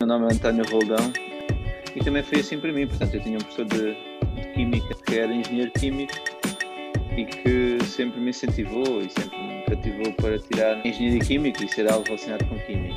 meu 0.00 0.16
nome 0.16 0.32
é 0.32 0.36
António 0.36 0.64
Roldão 0.70 1.12
e 1.96 1.98
também 1.98 2.22
foi 2.22 2.38
assim 2.38 2.60
para 2.60 2.72
mim. 2.72 2.86
Portanto, 2.86 3.14
eu 3.14 3.20
tinha 3.20 3.36
um 3.36 3.40
professor 3.40 3.64
de, 3.64 3.96
de 4.36 4.52
Química 4.54 4.94
que 4.94 5.18
era 5.18 5.34
engenheiro 5.34 5.72
químico 5.72 6.12
e 7.16 7.24
que 7.24 7.84
sempre 7.84 8.20
me 8.20 8.30
incentivou 8.30 9.00
e 9.02 9.10
sempre 9.10 9.36
me 9.36 9.62
cativou 9.64 10.12
para 10.12 10.38
tirar 10.38 10.86
engenharia 10.86 11.18
química 11.18 11.64
e 11.64 11.68
ser 11.68 11.90
algo 11.90 12.04
relacionado 12.04 12.48
com 12.48 12.56
química. 12.60 12.94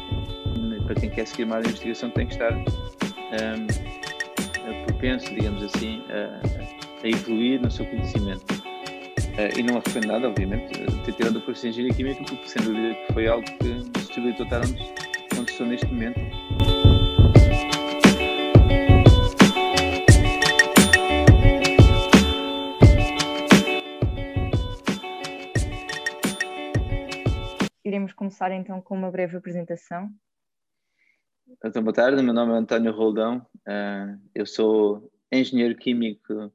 Para 0.86 0.94
quem 0.94 1.10
quer 1.10 1.26
seguir 1.26 1.46
mais 1.46 1.66
a 1.66 1.70
investigação 1.70 2.12
tem 2.12 2.28
que 2.28 2.34
estar 2.34 2.54
um, 2.54 3.66
propenso, 4.86 5.26
digamos 5.34 5.64
assim, 5.64 6.04
a, 6.08 7.04
a, 7.04 7.10
evoluir 7.10 7.60
no 7.64 7.72
seu 7.72 7.84
conhecimento. 7.88 8.46
Uh, 8.54 9.58
e 9.58 9.64
não 9.64 9.78
arrependo 9.78 10.06
nada, 10.06 10.28
obviamente, 10.28 10.80
ter 11.04 11.14
tirado 11.14 11.40
o 11.40 11.42
curso 11.42 11.64
de 11.64 11.70
Engenharia 11.70 11.96
Química, 11.96 12.24
porque 12.26 12.48
sem 12.48 12.62
dúvida 12.62 12.96
foi 13.12 13.28
algo 13.28 13.44
que 13.44 13.68
me 13.68 13.90
possibilitou 13.90 14.46
estar 14.46 14.60
onde, 14.60 14.94
onde 15.40 15.52
estou 15.52 15.66
neste 15.66 15.88
momento. 15.88 16.91
Começar 28.22 28.52
então 28.52 28.80
com 28.80 28.94
uma 28.94 29.10
breve 29.10 29.36
apresentação. 29.36 30.08
Então, 31.66 31.82
boa 31.82 31.92
tarde, 31.92 32.22
meu 32.22 32.36
nome 32.36 32.54
é 32.54 32.58
António 32.58 32.92
Roldão, 32.92 33.44
uh, 33.68 34.16
eu 34.36 34.46
sou 34.46 35.12
engenheiro 35.32 35.76
químico, 35.76 36.32
uh, 36.32 36.52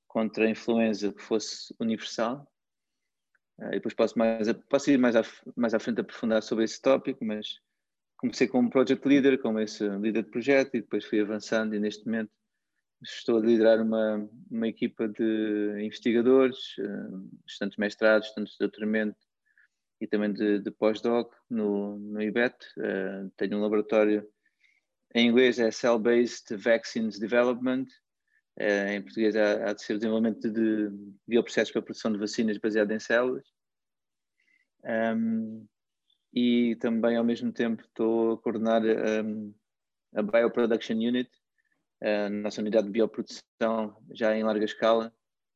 contra 0.07 0.45
a 0.45 0.49
influenza 0.49 1.11
que 1.11 1.21
fosse 1.21 1.73
universal. 1.79 2.45
Eh, 3.59 3.69
e 3.69 3.71
depois 3.73 3.93
posso, 3.93 4.17
mais, 4.17 4.51
posso 4.69 4.91
ir 4.91 4.97
mais 4.97 5.15
à, 5.15 5.23
mais 5.55 5.73
à 5.73 5.79
frente 5.79 6.01
aprofundar 6.01 6.43
sobre 6.43 6.65
esse 6.65 6.81
tópico, 6.81 7.25
mas 7.25 7.59
comecei 8.17 8.47
como 8.47 8.69
project 8.69 9.07
leader, 9.07 9.41
como 9.41 9.59
esse 9.59 9.87
líder 9.97 10.23
de 10.23 10.29
projeto, 10.29 10.75
e 10.75 10.81
depois 10.81 11.05
fui 11.05 11.19
avançando 11.19 11.75
e 11.75 11.79
neste 11.79 12.05
momento 12.05 12.31
estou 13.03 13.37
a 13.37 13.41
liderar 13.41 13.81
uma, 13.81 14.29
uma 14.49 14.67
equipa 14.67 15.07
de 15.07 15.83
investigadores, 15.83 16.75
eh, 16.79 17.27
estudantes 17.47 17.77
mestrados, 17.77 18.27
estudantes 18.27 18.53
de 18.53 18.59
doutoramento, 18.59 19.17
e 20.01 20.07
também 20.07 20.33
de, 20.33 20.57
de 20.57 20.71
pós-doc 20.71 21.31
no, 21.47 21.97
no 21.99 22.21
IBET. 22.21 22.55
Uh, 22.75 23.29
tenho 23.37 23.57
um 23.57 23.61
laboratório 23.61 24.27
em 25.13 25.27
inglês, 25.27 25.59
é 25.59 25.69
Cell 25.69 25.99
Based 25.99 26.55
Vaccines 26.57 27.19
Development. 27.19 27.85
Uh, 28.59 28.89
em 28.89 29.01
português 29.01 29.35
há, 29.35 29.69
há, 29.69 29.73
de 29.73 29.83
ser 29.83 29.97
desenvolvimento 29.97 30.49
de 30.49 30.89
bioprocessos 31.27 31.71
para 31.71 31.81
a 31.81 31.83
produção 31.83 32.11
de 32.11 32.17
vacinas 32.17 32.57
baseado 32.57 32.91
em 32.91 32.99
células. 32.99 33.47
Um, 34.83 35.67
e 36.33 36.75
também, 36.77 37.15
ao 37.15 37.23
mesmo 37.23 37.51
tempo, 37.51 37.83
estou 37.83 38.33
a 38.33 38.37
coordenar 38.37 38.81
um, 38.83 39.53
a 40.15 40.23
Bioproduction 40.23 40.95
Unit, 40.95 41.29
a 42.01 42.29
nossa 42.29 42.61
unidade 42.61 42.87
de 42.87 42.93
bioprodução 42.93 43.95
já 44.11 44.35
em 44.35 44.43
larga 44.43 44.65
escala. 44.65 45.13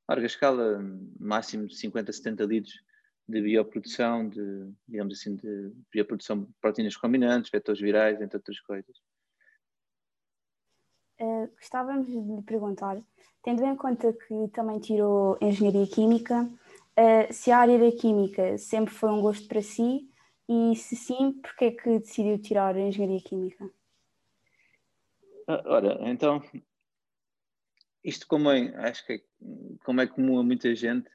Larga 0.07 0.27
escala, 0.27 0.79
máximo 1.19 1.65
de 1.65 1.75
50 1.75 2.11
a 2.11 2.13
70 2.13 2.43
litros 2.43 2.85
de 3.27 3.41
bioprodução, 3.41 4.29
de, 4.29 4.71
digamos 4.87 5.19
assim, 5.19 5.35
de 5.35 5.71
bioprodução 5.91 6.43
de 6.43 6.47
proteínas 6.61 6.95
recombinantes, 6.95 7.51
vetores 7.51 7.81
virais, 7.81 8.21
entre 8.21 8.37
outras 8.37 8.59
coisas. 8.59 8.97
Uh, 11.19 11.49
gostávamos 11.57 12.07
de 12.07 12.13
lhe 12.13 12.41
perguntar, 12.43 13.01
tendo 13.41 13.63
em 13.63 13.75
conta 13.75 14.11
que 14.11 14.47
também 14.53 14.79
tirou 14.79 15.37
Engenharia 15.41 15.87
Química, 15.87 16.43
uh, 16.43 17.33
se 17.33 17.51
a 17.51 17.59
área 17.59 17.79
da 17.79 17.91
Química 17.97 18.57
sempre 18.57 18.93
foi 18.93 19.09
um 19.09 19.21
gosto 19.21 19.47
para 19.47 19.61
si 19.61 20.09
e 20.47 20.75
se 20.75 20.95
sim, 20.95 21.31
porquê 21.41 21.65
é 21.65 21.71
que 21.71 21.99
decidiu 21.99 22.37
tirar 22.39 22.77
Engenharia 22.77 23.21
Química? 23.21 23.69
Ah, 25.47 25.63
ora, 25.65 25.99
então, 26.09 26.41
isto 28.03 28.27
como 28.27 28.51
é, 28.51 28.75
acho 28.87 29.05
que 29.05 29.13
é, 29.13 29.21
como 29.83 30.01
é 30.01 30.07
comum 30.07 30.39
a 30.39 30.43
muita 30.43 30.75
gente, 30.75 31.09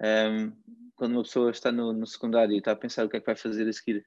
um, 0.00 0.52
quando 0.94 1.12
uma 1.12 1.22
pessoa 1.22 1.50
está 1.50 1.70
no, 1.70 1.92
no, 1.92 2.06
secundário 2.06 2.54
e 2.54 2.58
está 2.58 2.72
a 2.72 2.76
pensar 2.76 3.04
o 3.04 3.08
que 3.08 3.16
é 3.16 3.20
que 3.20 3.26
vai 3.26 3.36
fazer 3.36 3.68
a 3.68 3.72
seguir, 3.72 4.06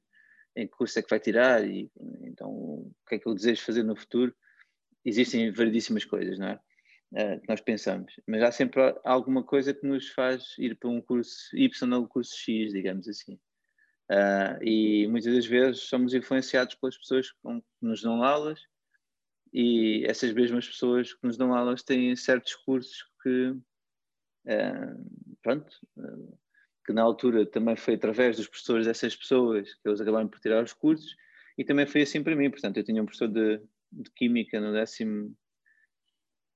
em 0.55 0.67
que 0.67 0.73
curso 0.73 0.99
é 0.99 1.01
que 1.01 1.09
vai 1.09 1.19
tirar 1.19 1.65
e 1.67 1.89
então 2.21 2.49
o 2.49 2.91
que 3.07 3.15
é 3.15 3.19
que 3.19 3.27
eu 3.27 3.33
desejo 3.33 3.61
fazer 3.63 3.83
no 3.83 3.95
futuro, 3.95 4.35
existem 5.05 5.51
variedíssimas 5.51 6.05
coisas, 6.05 6.37
não 6.37 6.47
é? 6.47 6.59
Uh, 7.13 7.39
que 7.41 7.47
nós 7.47 7.61
pensamos, 7.61 8.11
mas 8.27 8.41
há 8.41 8.51
sempre 8.51 8.81
alguma 9.03 9.43
coisa 9.43 9.71
que 9.71 9.85
nos 9.85 10.09
faz 10.09 10.55
ir 10.57 10.75
para 10.75 10.89
um 10.89 10.99
curso 10.99 11.55
Y 11.55 11.93
ou 11.93 12.03
um 12.03 12.07
curso 12.07 12.35
X, 12.35 12.73
digamos 12.73 13.07
assim. 13.07 13.39
Uh, 14.11 14.61
e 14.63 15.07
muitas 15.07 15.33
das 15.33 15.45
vezes 15.45 15.83
somos 15.83 16.13
influenciados 16.13 16.75
pelas 16.75 16.97
pessoas 16.97 17.31
que 17.31 17.37
nos 17.81 18.01
dão 18.01 18.23
aulas 18.23 18.59
e 19.53 20.03
essas 20.05 20.33
mesmas 20.33 20.67
pessoas 20.67 21.13
que 21.13 21.25
nos 21.25 21.37
dão 21.37 21.53
aulas 21.53 21.83
têm 21.83 22.15
certos 22.15 22.55
cursos 22.55 23.05
que, 23.21 23.49
uh, 23.49 25.32
pronto, 25.43 25.75
que 26.85 26.93
na 26.93 27.01
altura 27.01 27.45
também 27.45 27.75
foi 27.75 27.95
através 27.95 28.37
dos 28.37 28.47
professores 28.47 28.85
dessas 28.85 29.15
pessoas 29.15 29.73
que 29.75 29.87
eles 29.87 30.01
acabaram 30.01 30.27
por 30.27 30.39
tirar 30.39 30.63
os 30.63 30.73
cursos 30.73 31.15
e 31.57 31.63
também 31.63 31.85
foi 31.85 32.01
assim 32.01 32.23
para 32.23 32.35
mim. 32.35 32.49
Portanto, 32.49 32.77
eu 32.77 32.83
tinha 32.83 33.01
um 33.01 33.05
professor 33.05 33.27
de, 33.27 33.61
de 33.91 34.09
Química 34.15 34.59
no 34.59 34.73
décimo, 34.73 35.35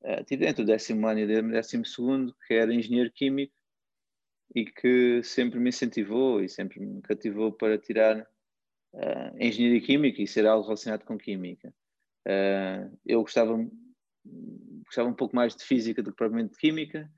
uh, 0.04 0.26
entre 0.30 0.64
o 0.64 0.66
décimo 0.66 1.08
ano 1.08 1.20
e 1.20 1.42
décimo 1.44 1.86
segundo, 1.86 2.36
que 2.48 2.54
era 2.54 2.74
engenheiro 2.74 3.12
químico 3.12 3.54
e 4.56 4.66
que 4.66 5.22
sempre 5.24 5.60
me 5.60 5.70
incentivou 5.70 6.42
e 6.42 6.50
sempre 6.50 6.80
me 6.80 7.02
cativou 7.02 7.52
para 7.52 7.78
tirar 7.78 8.22
uh, 8.94 9.38
engenharia 9.40 9.82
química 9.82 10.22
e 10.22 10.28
ser 10.28 10.46
algo 10.46 10.64
relacionado 10.64 11.04
com 11.04 11.18
química. 11.18 11.74
Uh, 12.28 12.98
eu 13.06 13.22
gostava, 13.22 13.56
gostava 14.86 15.08
um 15.08 15.14
pouco 15.14 15.36
mais 15.36 15.56
de 15.56 15.64
física 15.64 16.02
do 16.02 16.12
que 16.12 16.18
propriamente 16.18 16.54
de 16.54 16.60
química, 16.60 17.10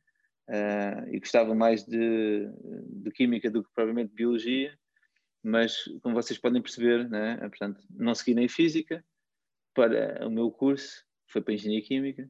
uh, 0.49 1.07
e 1.13 1.19
gostava 1.19 1.53
mais 1.55 1.85
de, 1.85 2.49
de 3.03 3.11
química 3.11 3.49
do 3.49 3.63
que 3.63 3.69
provavelmente 3.73 4.09
de 4.09 4.15
biologia, 4.15 4.77
mas 5.43 5.85
como 6.01 6.15
vocês 6.15 6.37
podem 6.37 6.61
perceber, 6.61 7.07
né, 7.07 7.37
portanto, 7.37 7.81
não 7.89 8.13
segui 8.13 8.33
nem 8.33 8.49
física 8.49 9.03
para 9.73 10.27
o 10.27 10.31
meu 10.31 10.51
curso, 10.51 11.05
foi 11.27 11.41
para 11.41 11.53
engenharia 11.53 11.85
química, 11.85 12.29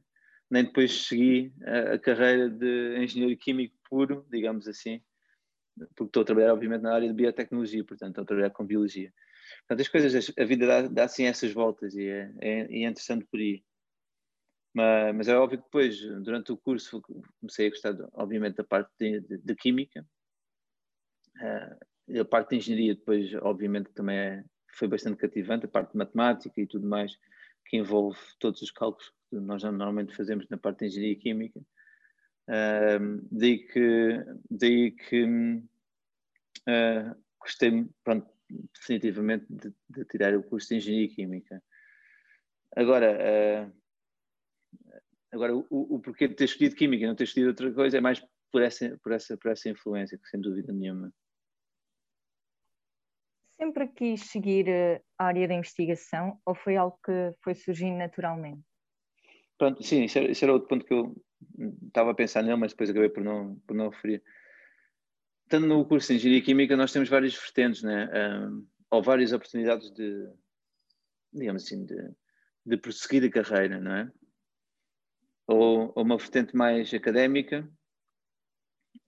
nem 0.50 0.64
depois 0.64 1.06
segui 1.06 1.52
a, 1.64 1.94
a 1.94 1.98
carreira 1.98 2.48
de 2.48 3.02
engenheiro 3.02 3.36
químico 3.36 3.76
puro, 3.88 4.26
digamos 4.30 4.68
assim, 4.68 5.02
porque 5.96 6.04
estou 6.04 6.22
a 6.22 6.26
trabalhar 6.26 6.52
obviamente 6.52 6.82
na 6.82 6.94
área 6.94 7.08
de 7.08 7.14
biotecnologia, 7.14 7.84
portanto 7.84 8.10
estou 8.10 8.22
a 8.22 8.26
trabalhar 8.26 8.50
com 8.50 8.64
biologia. 8.64 9.12
Portanto, 9.60 9.80
as 9.80 9.88
coisas, 9.88 10.32
a 10.38 10.44
vida 10.44 10.66
dá, 10.66 10.82
dá 10.82 11.04
assim 11.04 11.24
essas 11.24 11.52
voltas 11.52 11.94
e 11.94 12.06
é, 12.06 12.32
é, 12.40 12.60
é 12.60 12.88
interessante 12.88 13.26
por 13.30 13.40
aí. 13.40 13.64
Mas, 14.72 15.16
mas, 15.16 15.28
é 15.28 15.36
óbvio 15.36 15.58
que 15.58 15.64
depois, 15.64 16.00
durante 16.22 16.52
o 16.52 16.56
curso, 16.56 17.02
comecei 17.40 17.66
a 17.66 17.70
gostar, 17.70 17.96
obviamente, 18.12 18.56
da 18.56 18.64
parte 18.64 18.90
de, 18.98 19.20
de, 19.20 19.38
de 19.38 19.54
química. 19.56 20.06
Uh, 21.36 22.20
a 22.20 22.24
parte 22.24 22.50
de 22.50 22.56
engenharia, 22.56 22.94
depois, 22.94 23.32
obviamente, 23.42 23.90
também 23.92 24.16
é, 24.16 24.44
foi 24.74 24.88
bastante 24.88 25.16
cativante, 25.16 25.66
a 25.66 25.68
parte 25.68 25.92
de 25.92 25.98
matemática 25.98 26.60
e 26.60 26.66
tudo 26.66 26.86
mais, 26.86 27.16
que 27.66 27.76
envolve 27.76 28.18
todos 28.38 28.62
os 28.62 28.70
cálculos 28.70 29.12
que 29.28 29.36
nós 29.36 29.62
normalmente 29.62 30.14
fazemos 30.14 30.48
na 30.48 30.56
parte 30.56 30.80
de 30.80 30.86
engenharia 30.86 31.16
química. 31.16 31.60
Uh, 32.48 33.28
daí 33.30 33.58
que, 33.58 34.24
daí 34.50 34.90
que 34.92 35.24
uh, 35.24 37.14
gostei, 37.38 37.86
pronto, 38.02 38.28
definitivamente, 38.74 39.46
de, 39.48 39.72
de, 39.88 40.04
tirar 40.06 40.34
o 40.36 40.42
curso 40.42 40.68
de 40.68 40.76
engenharia 40.76 41.08
química. 41.08 41.62
Agora, 42.74 43.12
uh, 43.12 43.79
Agora, 45.32 45.54
o, 45.54 45.64
o 45.70 46.00
porquê 46.00 46.26
de 46.26 46.34
ter 46.34 46.44
escolhido 46.44 46.76
química 46.76 47.04
e 47.04 47.06
não 47.06 47.14
ter 47.14 47.24
escolhido 47.24 47.50
outra 47.50 47.72
coisa 47.72 47.98
é 47.98 48.00
mais 48.00 48.20
por 48.50 48.62
essa, 48.62 48.98
por 49.02 49.12
essa, 49.12 49.36
por 49.36 49.50
essa 49.50 49.68
influência, 49.68 50.18
sem 50.24 50.40
dúvida 50.40 50.72
nenhuma. 50.72 51.12
Sempre 53.60 53.88
quis 53.88 54.22
seguir 54.30 54.68
eh, 54.68 55.02
a 55.18 55.26
área 55.26 55.46
da 55.46 55.54
investigação 55.54 56.40
ou 56.46 56.54
foi 56.54 56.76
algo 56.76 56.98
que 57.04 57.34
foi 57.44 57.54
surgindo 57.54 57.98
naturalmente? 57.98 58.62
Pronto, 59.58 59.82
sim, 59.82 60.04
isso 60.04 60.18
era, 60.18 60.30
isso 60.30 60.44
era 60.44 60.54
outro 60.54 60.68
ponto 60.68 60.84
que 60.84 60.94
eu 60.94 61.14
estava 61.86 62.10
a 62.10 62.14
pensar 62.14 62.42
nele, 62.42 62.56
mas 62.56 62.72
depois 62.72 62.90
acabei 62.90 63.10
por 63.10 63.22
não, 63.22 63.56
por 63.66 63.76
não 63.76 63.90
referir. 63.90 64.22
Tanto 65.48 65.66
no 65.66 65.84
curso 65.84 66.08
de 66.08 66.14
Engenharia 66.14 66.42
Química 66.42 66.76
nós 66.76 66.92
temos 66.92 67.08
várias 67.08 67.34
vertentes, 67.34 67.82
né? 67.82 68.08
Um, 68.48 68.66
ou 68.90 69.02
várias 69.02 69.32
oportunidades 69.32 69.90
de, 69.92 70.28
digamos 71.32 71.64
assim, 71.64 71.84
de, 71.84 71.96
de 72.64 72.76
prosseguir 72.76 73.24
a 73.24 73.30
carreira, 73.30 73.78
não 73.78 73.94
é? 73.94 74.10
Ou, 75.50 75.92
ou 75.96 76.04
uma 76.04 76.16
vertente 76.16 76.54
mais 76.54 76.94
académica, 76.94 77.68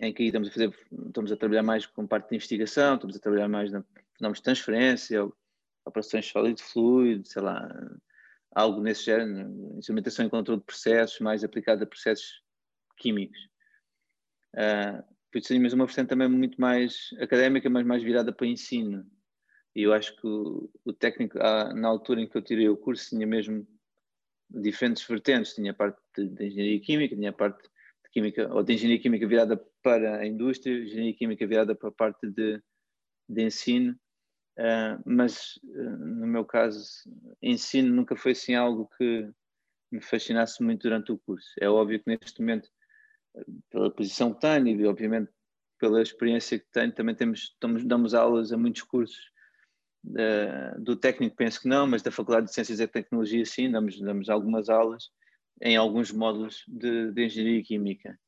em 0.00 0.12
que 0.12 0.24
estamos 0.24 0.48
a 0.48 0.52
fazer, 0.52 0.76
estamos 1.06 1.30
a 1.30 1.36
trabalhar 1.36 1.62
mais 1.62 1.86
com 1.86 2.04
parte 2.04 2.30
de 2.30 2.34
investigação, 2.34 2.96
estamos 2.96 3.16
a 3.16 3.20
trabalhar 3.20 3.48
mais 3.48 3.70
na 3.70 3.84
fenómenos 4.16 4.38
de 4.38 4.42
transferência, 4.42 5.30
operações 5.84 6.26
sólido-fluido, 6.26 7.26
sei 7.26 7.42
lá, 7.42 7.68
algo 8.50 8.80
nesse 8.80 9.04
género, 9.04 9.78
instrumentação 9.78 10.26
e 10.26 10.30
controle 10.30 10.60
de 10.60 10.66
processos, 10.66 11.20
mais 11.20 11.44
aplicado 11.44 11.84
a 11.84 11.86
processos 11.86 12.42
químicos. 12.96 13.38
Uh, 14.54 15.02
depois 15.26 15.46
tínhamos 15.46 15.72
uma 15.72 15.86
vertente 15.86 16.08
também 16.08 16.28
muito 16.28 16.60
mais 16.60 17.10
académica, 17.20 17.70
mas 17.70 17.86
mais 17.86 18.02
virada 18.02 18.32
para 18.32 18.46
ensino. 18.48 19.08
E 19.74 19.82
eu 19.82 19.92
acho 19.92 20.14
que 20.16 20.26
o, 20.26 20.68
o 20.84 20.92
técnico, 20.92 21.38
ah, 21.40 21.72
na 21.72 21.88
altura 21.88 22.20
em 22.20 22.28
que 22.28 22.36
eu 22.36 22.42
tirei 22.42 22.68
o 22.68 22.76
curso, 22.76 23.08
tinha 23.08 23.26
mesmo 23.26 23.66
diferentes 24.60 25.06
vertentes. 25.06 25.54
Tinha 25.54 25.72
a 25.72 25.74
parte 25.74 26.00
de, 26.16 26.28
de, 26.28 26.46
engenharia 26.46 26.80
química, 26.80 27.16
tinha 27.16 27.30
a 27.30 27.32
parte 27.32 27.62
de 27.62 28.10
química, 28.10 28.52
ou 28.52 28.62
de 28.62 28.74
engenharia 28.74 29.00
química 29.00 29.26
virada 29.26 29.56
para 29.82 30.18
a 30.18 30.26
indústria, 30.26 30.82
engenharia 30.82 31.14
química 31.14 31.46
virada 31.46 31.74
para 31.74 31.88
a 31.88 31.92
parte 31.92 32.28
de, 32.28 32.62
de 33.28 33.42
ensino. 33.42 33.98
Uh, 34.58 35.00
mas 35.06 35.58
uh, 35.64 35.96
no 35.98 36.26
meu 36.26 36.44
caso, 36.44 36.86
ensino 37.40 37.94
nunca 37.94 38.14
foi 38.14 38.32
assim 38.32 38.54
algo 38.54 38.88
que 38.98 39.30
me 39.90 40.02
fascinasse 40.02 40.62
muito 40.62 40.82
durante 40.82 41.10
o 41.12 41.18
curso. 41.18 41.48
É 41.60 41.68
óbvio 41.68 41.98
que 42.02 42.10
neste 42.10 42.40
momento, 42.40 42.68
pela 43.70 43.90
posição 43.90 44.34
que 44.34 44.40
tenho 44.40 44.68
e 44.68 44.86
obviamente 44.86 45.30
pela 45.78 46.00
experiência 46.00 46.58
que 46.58 46.66
tenho, 46.70 46.92
também 46.92 47.14
temos, 47.14 47.40
estamos, 47.54 47.84
damos 47.84 48.14
aulas 48.14 48.52
a 48.52 48.56
muitos 48.56 48.82
cursos 48.82 49.32
Uh, 50.04 50.80
do 50.80 50.96
técnico 50.96 51.36
penso 51.36 51.60
que 51.60 51.68
não, 51.68 51.86
mas 51.86 52.02
da 52.02 52.10
Faculdade 52.10 52.46
de 52.46 52.52
Ciências 52.52 52.80
e 52.80 52.88
Tecnologia 52.88 53.44
sim, 53.44 53.70
damos, 53.70 54.00
damos 54.00 54.28
algumas 54.28 54.68
aulas 54.68 55.10
em 55.60 55.76
alguns 55.76 56.10
módulos 56.10 56.64
de, 56.66 57.12
de 57.12 57.24
Engenharia 57.24 57.62
Química, 57.62 58.18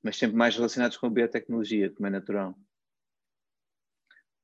mas 0.00 0.16
sempre 0.16 0.36
mais 0.36 0.54
relacionados 0.54 0.96
com 0.96 1.06
a 1.06 1.10
biotecnologia, 1.10 1.90
como 1.90 2.06
é 2.06 2.10
natural. 2.10 2.56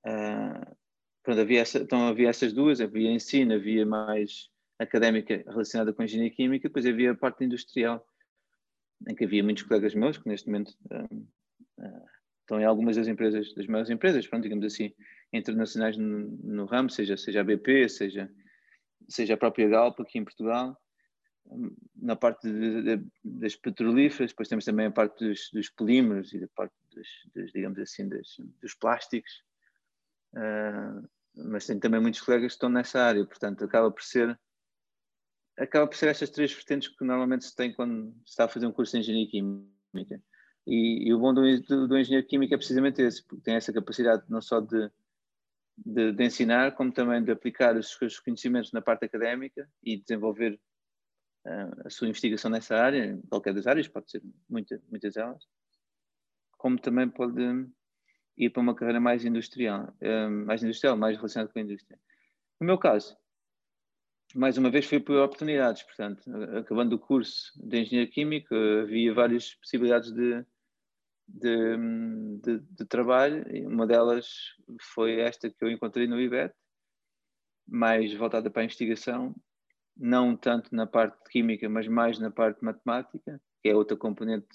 Uh, 0.04 0.76
pronto, 1.22 1.40
havia 1.40 1.60
essa, 1.60 1.78
então 1.78 2.08
havia 2.08 2.28
essas 2.28 2.52
duas, 2.52 2.81
havia 2.81 3.12
ensino, 3.12 3.54
havia 3.54 3.87
mais 3.87 4.50
académica 4.78 5.44
relacionada 5.46 5.92
com 5.92 6.02
Engenharia 6.02 6.34
Química, 6.34 6.69
depois 6.69 6.87
havia 6.87 7.12
a 7.12 7.16
parte 7.16 7.44
industrial, 7.44 8.04
em 9.08 9.14
que 9.14 9.25
havia 9.25 9.44
muitos 9.44 9.62
colegas 9.62 9.94
meus 9.94 10.19
que 10.19 10.28
neste 10.28 10.48
momento 10.48 10.75
uh, 10.90 12.08
estão 12.40 12.60
em 12.60 12.64
algumas 12.64 12.96
das 12.96 13.06
empresas, 13.06 13.54
das 13.54 13.66
maiores 13.66 13.90
empresas, 13.90 14.26
pronto, 14.26 14.42
digamos 14.42 14.64
assim, 14.64 14.92
internacionais 15.32 15.96
no, 15.96 16.28
no 16.42 16.64
ramo, 16.64 16.90
seja, 16.90 17.16
seja 17.16 17.40
a 17.40 17.44
BP, 17.44 17.88
seja, 17.88 18.30
seja 19.08 19.34
a 19.34 19.36
própria 19.36 19.68
Galp 19.68 20.00
aqui 20.00 20.18
em 20.18 20.24
Portugal. 20.24 20.76
Na 21.96 22.14
parte 22.14 22.48
de, 22.50 22.82
de, 22.82 23.06
das 23.24 23.56
petrolíferas, 23.56 24.30
depois 24.30 24.48
temos 24.48 24.64
também 24.64 24.86
a 24.86 24.90
parte 24.90 25.24
dos, 25.24 25.50
dos 25.52 25.68
polímeros 25.70 26.32
e 26.32 26.40
da 26.40 26.48
parte 26.48 26.74
dos, 26.94 27.08
dos 27.34 27.52
digamos 27.52 27.78
assim, 27.78 28.08
dos, 28.08 28.36
dos 28.60 28.74
plásticos. 28.74 29.42
Uh, 30.34 31.08
mas 31.34 31.66
tem 31.66 31.78
também 31.78 32.00
muitos 32.00 32.20
colegas 32.20 32.52
que 32.52 32.52
estão 32.52 32.68
nessa 32.68 33.00
área, 33.02 33.24
portanto 33.24 33.64
acaba 33.64 33.90
por 33.90 34.02
ser 34.02 34.38
acaba 35.56 35.86
por 35.86 35.96
ser 35.96 36.08
estas 36.08 36.30
três 36.30 36.52
vertentes 36.52 36.88
que 36.88 37.04
normalmente 37.04 37.44
se 37.44 37.54
tem 37.54 37.72
quando 37.72 38.12
se 38.24 38.30
está 38.30 38.44
a 38.44 38.48
fazer 38.48 38.66
um 38.66 38.72
curso 38.72 38.92
de 38.92 38.98
engenharia 38.98 39.28
química. 39.28 40.22
E, 40.66 41.08
e 41.08 41.14
o 41.14 41.18
bom 41.18 41.34
do, 41.34 41.60
do, 41.62 41.88
do, 41.88 41.98
engenheiro 41.98 42.26
químico 42.26 42.54
é 42.54 42.56
precisamente 42.56 43.02
esse, 43.02 43.26
porque 43.26 43.42
tem 43.42 43.54
essa 43.54 43.72
capacidade 43.72 44.24
não 44.28 44.40
só 44.40 44.60
de, 44.60 44.90
de, 45.84 46.12
de, 46.12 46.24
ensinar, 46.24 46.74
como 46.74 46.92
também 46.92 47.22
de 47.22 47.30
aplicar 47.30 47.76
os 47.76 47.90
seus 47.96 48.18
conhecimentos 48.18 48.72
na 48.72 48.82
parte 48.82 49.04
académica 49.04 49.68
e 49.82 49.96
desenvolver 49.98 50.60
uh, 51.46 51.86
a 51.86 51.90
sua 51.90 52.08
investigação 52.08 52.50
nessa 52.50 52.76
área, 52.76 53.06
em 53.06 53.20
qualquer 53.22 53.54
das 53.54 53.66
áreas, 53.66 53.88
pode 53.88 54.10
ser 54.10 54.22
muita, 54.48 54.80
muitas 54.88 55.14
delas, 55.14 55.44
como 56.56 56.78
também 56.78 57.08
pode 57.08 57.40
ir 58.37 58.50
para 58.50 58.62
uma 58.62 58.75
carreira 58.75 59.00
mais 59.00 59.25
industrial, 59.25 59.94
uh, 60.02 60.30
mais 60.30 60.62
industrial, 60.62 60.96
mais 60.96 61.16
relacionada 61.16 61.52
com 61.52 61.58
a 61.58 61.62
indústria. 61.62 61.99
No 62.60 62.66
meu 62.66 62.78
caso, 62.78 63.16
mais 64.34 64.56
uma 64.56 64.70
vez 64.70 64.87
foi 64.87 65.00
por 65.00 65.16
oportunidades, 65.16 65.82
portanto, 65.82 66.22
acabando 66.56 66.94
o 66.94 66.99
curso 66.99 67.52
de 67.56 67.80
engenheiro 67.80 68.10
químico, 68.10 68.54
havia 68.54 69.12
várias 69.12 69.54
possibilidades 69.54 70.12
de, 70.12 70.44
de, 71.34 71.76
de, 72.42 72.58
de, 72.58 72.84
trabalho, 72.87 73.44
uma 73.66 73.87
delas 73.87 74.26
foi 74.80 75.20
esta 75.20 75.50
que 75.50 75.64
eu 75.64 75.70
encontrei 75.70 76.06
no 76.06 76.20
IBET, 76.20 76.54
mais 77.66 78.12
voltada 78.14 78.50
para 78.50 78.62
a 78.62 78.64
investigação, 78.64 79.34
não 79.96 80.37
tanto 80.37 80.75
na 80.75 80.87
parte 80.87 81.22
de 81.22 81.30
química, 81.30 81.68
mas 81.68 81.87
mais 81.87 82.18
na 82.18 82.30
parte 82.30 82.58
de 82.58 82.64
matemática, 82.64 83.40
que 83.62 83.68
é 83.68 83.75
outra 83.75 83.96
componente 83.96 84.49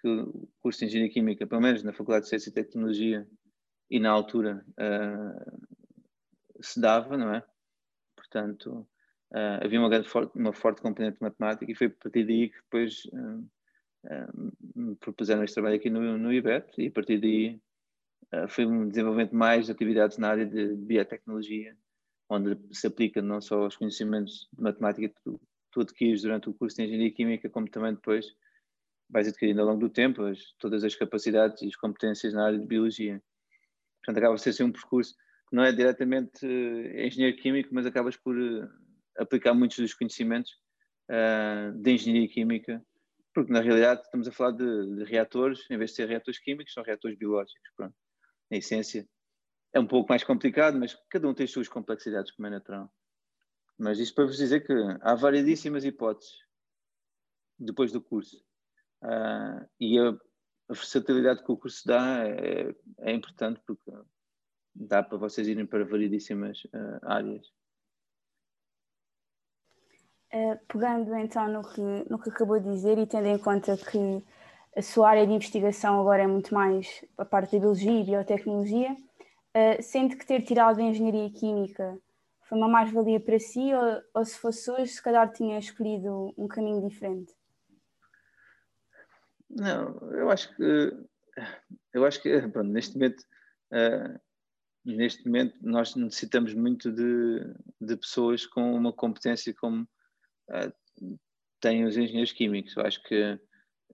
que 0.00 0.08
o 0.08 0.48
curso 0.60 0.80
de 0.80 0.86
Engenharia 0.86 1.12
Química, 1.12 1.46
pelo 1.46 1.60
menos 1.60 1.82
na 1.82 1.92
Faculdade 1.92 2.24
de 2.24 2.30
Ciência 2.30 2.50
e 2.50 2.52
Tecnologia, 2.52 3.26
e 3.90 4.00
na 4.00 4.10
altura 4.10 4.64
uh, 4.70 5.62
se 6.60 6.80
dava, 6.80 7.16
não 7.16 7.34
é? 7.34 7.44
Portanto, 8.16 8.86
uh, 9.32 9.64
havia 9.64 9.78
uma, 9.78 9.88
grande, 9.88 10.08
uma 10.34 10.52
forte 10.52 10.80
componente 10.80 11.18
de 11.18 11.22
matemática 11.22 11.70
e 11.70 11.74
foi 11.74 11.88
a 11.88 11.90
partir 11.90 12.24
daí 12.24 12.48
que 12.48 12.56
depois 12.62 13.04
uh, 13.06 13.48
propuseram 15.00 15.44
este 15.44 15.54
trabalho 15.54 15.76
aqui 15.76 15.90
no, 15.90 16.18
no 16.18 16.32
IBET 16.32 16.80
e 16.80 16.88
a 16.88 16.90
partir 16.90 17.18
daí 17.18 17.60
uh, 18.34 18.48
foi 18.48 18.66
um 18.66 18.88
desenvolvimento 18.88 19.34
mais 19.34 19.66
de 19.66 19.72
atividades 19.72 20.18
na 20.18 20.30
área 20.30 20.46
de 20.46 20.74
biotecnologia, 20.74 21.76
onde 22.28 22.58
se 22.72 22.86
aplica 22.86 23.22
não 23.22 23.40
só 23.40 23.66
os 23.66 23.76
conhecimentos 23.76 24.48
de 24.52 24.62
matemática 24.62 25.08
que 25.08 25.20
tu, 25.22 25.40
tu 25.70 25.80
adquires 25.80 26.22
durante 26.22 26.48
o 26.48 26.54
curso 26.54 26.76
de 26.76 26.84
Engenharia 26.84 27.12
Química, 27.12 27.48
como 27.48 27.68
também 27.68 27.94
depois 27.94 28.26
vais 29.08 29.28
adquirindo 29.28 29.60
ao 29.60 29.66
longo 29.66 29.80
do 29.80 29.90
tempo 29.90 30.22
as, 30.22 30.52
todas 30.58 30.82
as 30.84 30.94
capacidades 30.94 31.62
e 31.62 31.68
as 31.68 31.76
competências 31.76 32.32
na 32.32 32.46
área 32.46 32.58
de 32.58 32.66
biologia. 32.66 33.22
Portanto, 33.98 34.18
acaba 34.18 34.34
por 34.34 34.40
ser 34.40 34.50
assim 34.50 34.64
um 34.64 34.72
percurso 34.72 35.14
que 35.48 35.54
não 35.54 35.62
é 35.62 35.70
diretamente 35.70 36.46
uh, 36.46 37.00
engenheiro 37.00 37.36
químico, 37.36 37.68
mas 37.72 37.86
acabas 37.86 38.16
por 38.16 38.36
uh, 38.36 38.68
aplicar 39.18 39.54
muitos 39.54 39.78
dos 39.78 39.94
conhecimentos 39.94 40.50
uh, 41.10 41.72
de 41.78 41.92
engenharia 41.92 42.28
química 42.28 42.82
porque 43.34 43.52
na 43.52 43.60
realidade 43.60 44.02
estamos 44.02 44.28
a 44.28 44.32
falar 44.32 44.52
de, 44.52 44.96
de, 44.96 45.04
reatores, 45.04 45.68
em 45.70 45.78
vez 45.78 45.90
de 45.90 45.96
ser 45.96 46.08
reatores 46.08 46.40
químicos, 46.40 46.72
são 46.72 46.82
reatores 46.82 47.16
biológicos. 47.16 47.70
Pronto. 47.76 47.94
Na 48.50 48.58
essência 48.58 49.08
é 49.72 49.80
um 49.80 49.86
pouco 49.86 50.08
mais 50.10 50.22
complicado, 50.22 50.78
mas 50.78 50.94
cada 51.08 51.28
um 51.28 51.34
tem 51.34 51.44
as 51.44 51.50
suas 51.50 51.68
complexidades, 51.68 52.32
como 52.32 52.46
é 52.46 52.50
natural. 52.50 52.92
Mas 53.78 53.98
isto 53.98 54.14
para 54.14 54.26
vos 54.26 54.36
dizer 54.36 54.66
que 54.66 54.72
há 55.00 55.14
variedíssimas 55.14 55.84
hipóteses 55.84 56.34
depois 57.58 57.90
do 57.90 58.02
curso. 58.02 58.36
Uh, 59.02 59.66
e 59.80 59.98
a, 59.98 60.10
a 60.10 60.74
versatilidade 60.74 61.42
que 61.42 61.50
o 61.50 61.56
curso 61.56 61.82
dá 61.86 62.24
é, 62.26 62.74
é 63.00 63.12
importante 63.12 63.60
porque 63.66 63.90
dá 64.74 65.02
para 65.02 65.18
vocês 65.18 65.48
irem 65.48 65.66
para 65.66 65.84
variedíssimas 65.84 66.64
uh, 66.66 66.98
áreas. 67.02 67.46
Uh, 70.34 70.58
pegando 70.66 71.14
então 71.16 71.46
no 71.46 71.62
que, 71.62 72.10
no 72.10 72.18
que 72.18 72.30
acabou 72.30 72.58
de 72.58 72.70
dizer 72.70 72.96
e 72.96 73.06
tendo 73.06 73.26
em 73.26 73.36
conta 73.36 73.76
que 73.76 74.24
a 74.74 74.80
sua 74.80 75.10
área 75.10 75.26
de 75.26 75.32
investigação 75.32 76.00
agora 76.00 76.22
é 76.22 76.26
muito 76.26 76.54
mais 76.54 77.04
a 77.18 77.24
parte 77.24 77.52
da 77.52 77.58
biologia 77.58 78.00
e 78.00 78.04
biotecnologia, 78.04 78.92
uh, 78.92 79.82
sente 79.82 80.16
que 80.16 80.26
ter 80.26 80.42
tirado 80.42 80.80
a 80.80 80.82
engenharia 80.82 81.30
química 81.30 81.98
foi 82.52 82.58
uma 82.58 82.68
mais-valia 82.68 83.18
para 83.18 83.38
si 83.38 83.72
ou, 83.72 84.02
ou, 84.14 84.24
se 84.24 84.38
fosse 84.38 84.70
hoje, 84.70 84.88
se 84.88 85.02
calhar 85.02 85.30
tinha 85.32 85.58
escolhido 85.58 86.34
um 86.36 86.46
caminho 86.46 86.86
diferente? 86.86 87.32
Não, 89.48 89.98
eu 90.12 90.30
acho 90.30 90.54
que 90.56 90.96
eu 91.92 92.04
acho 92.04 92.22
que 92.22 92.40
pronto, 92.48 92.70
neste 92.70 92.94
momento 92.94 93.20
uh, 93.72 94.20
neste 94.84 95.24
momento 95.26 95.56
nós 95.62 95.94
necessitamos 95.94 96.52
muito 96.54 96.90
de, 96.90 97.40
de 97.80 97.96
pessoas 97.96 98.44
com 98.44 98.74
uma 98.74 98.92
competência 98.92 99.54
como 99.54 99.88
uh, 100.52 101.18
têm 101.60 101.84
os 101.84 101.96
engenheiros 101.96 102.32
químicos. 102.32 102.76
Eu 102.76 102.84
acho 102.84 103.02
que 103.04 103.38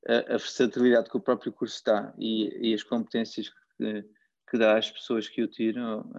a, 0.06 0.18
a 0.34 0.38
versatilidade 0.38 1.10
que 1.10 1.16
o 1.16 1.20
próprio 1.20 1.52
curso 1.52 1.82
dá 1.84 2.14
e, 2.18 2.70
e 2.70 2.74
as 2.74 2.82
competências 2.82 3.50
que, 3.76 4.04
que, 4.50 4.58
dá 4.58 4.76
às 4.76 4.90
pessoas 4.90 5.28
que 5.28 5.42
o 5.42 5.48
tiram 5.48 6.10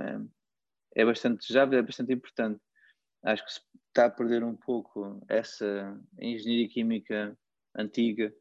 é, 0.95 1.01
é 1.01 1.05
bastante 1.05 1.51
já 1.51 1.63
é 1.63 1.81
bastante 1.81 2.13
importante. 2.13 2.59
Acho 3.23 3.45
que 3.45 3.53
se 3.53 3.61
está 3.87 4.05
a 4.05 4.09
perder 4.09 4.43
um 4.43 4.55
pouco 4.55 5.21
essa 5.27 5.99
engenharia 6.19 6.69
química 6.69 7.37
antiga, 7.75 8.33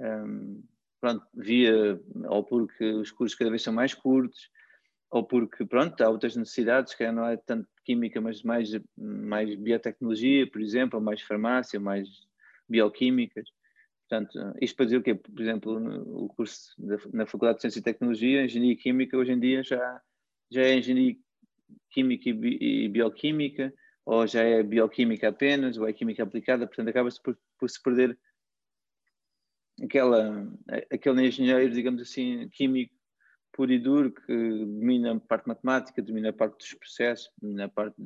um, 0.00 0.64
pronto, 1.00 1.26
via 1.34 2.00
ou 2.28 2.44
porque 2.44 2.84
os 2.84 3.10
cursos 3.10 3.36
cada 3.36 3.50
vez 3.50 3.62
são 3.62 3.72
mais 3.72 3.92
curtos, 3.92 4.50
ou 5.10 5.24
porque, 5.24 5.64
pronto, 5.64 6.00
há 6.02 6.08
outras 6.08 6.36
necessidades, 6.36 6.94
que 6.94 7.10
não 7.12 7.26
é 7.26 7.36
tanto 7.36 7.68
química, 7.84 8.20
mas 8.20 8.42
mais, 8.42 8.70
mais 8.96 9.54
biotecnologia, 9.54 10.50
por 10.50 10.60
exemplo, 10.60 10.98
ou 10.98 11.04
mais 11.04 11.22
farmácia, 11.22 11.78
mais 11.78 12.08
bioquímicas. 12.68 13.48
Portanto, 14.08 14.38
isto 14.60 14.76
para 14.76 14.86
dizer 14.86 14.98
o 14.98 15.02
quê? 15.02 15.14
Por 15.14 15.40
exemplo, 15.40 16.24
o 16.24 16.28
curso 16.28 16.74
da, 16.78 16.96
na 17.12 17.26
Faculdade 17.26 17.56
de 17.56 17.62
Ciência 17.62 17.78
e 17.78 17.82
Tecnologia, 17.82 18.44
Engenharia 18.44 18.76
Química, 18.76 19.16
hoje 19.16 19.32
em 19.32 19.40
dia 19.40 19.62
já, 19.62 20.00
já 20.50 20.62
é 20.62 20.76
Engenharia 20.76 21.16
Química 21.90 22.28
e, 22.28 22.32
bi, 22.32 22.88
Bioquímica, 22.88 23.72
ou 24.04 24.26
já 24.26 24.42
é 24.42 24.62
Bioquímica 24.62 25.28
apenas, 25.28 25.78
ou 25.78 25.88
é 25.88 25.92
Química 25.92 26.22
aplicada, 26.22 26.66
portanto 26.66 26.88
acaba-se 26.88 27.22
por, 27.22 27.38
por 27.58 27.70
se 27.70 27.82
perder 27.82 28.18
aquela, 29.82 30.46
aquele 30.92 31.26
engenheiro, 31.26 31.72
digamos 31.72 32.02
assim, 32.02 32.48
químico 32.50 32.93
puro 33.54 33.72
e 33.72 33.78
duro 33.78 34.12
que 34.12 34.26
domina 34.26 35.12
a 35.12 35.20
parte 35.20 35.46
matemática, 35.46 36.02
domina 36.02 36.30
a 36.30 36.32
parte 36.32 36.58
dos 36.58 36.74
processos, 36.74 37.30
domina 37.40 37.66
a 37.66 37.68
parte 37.68 37.96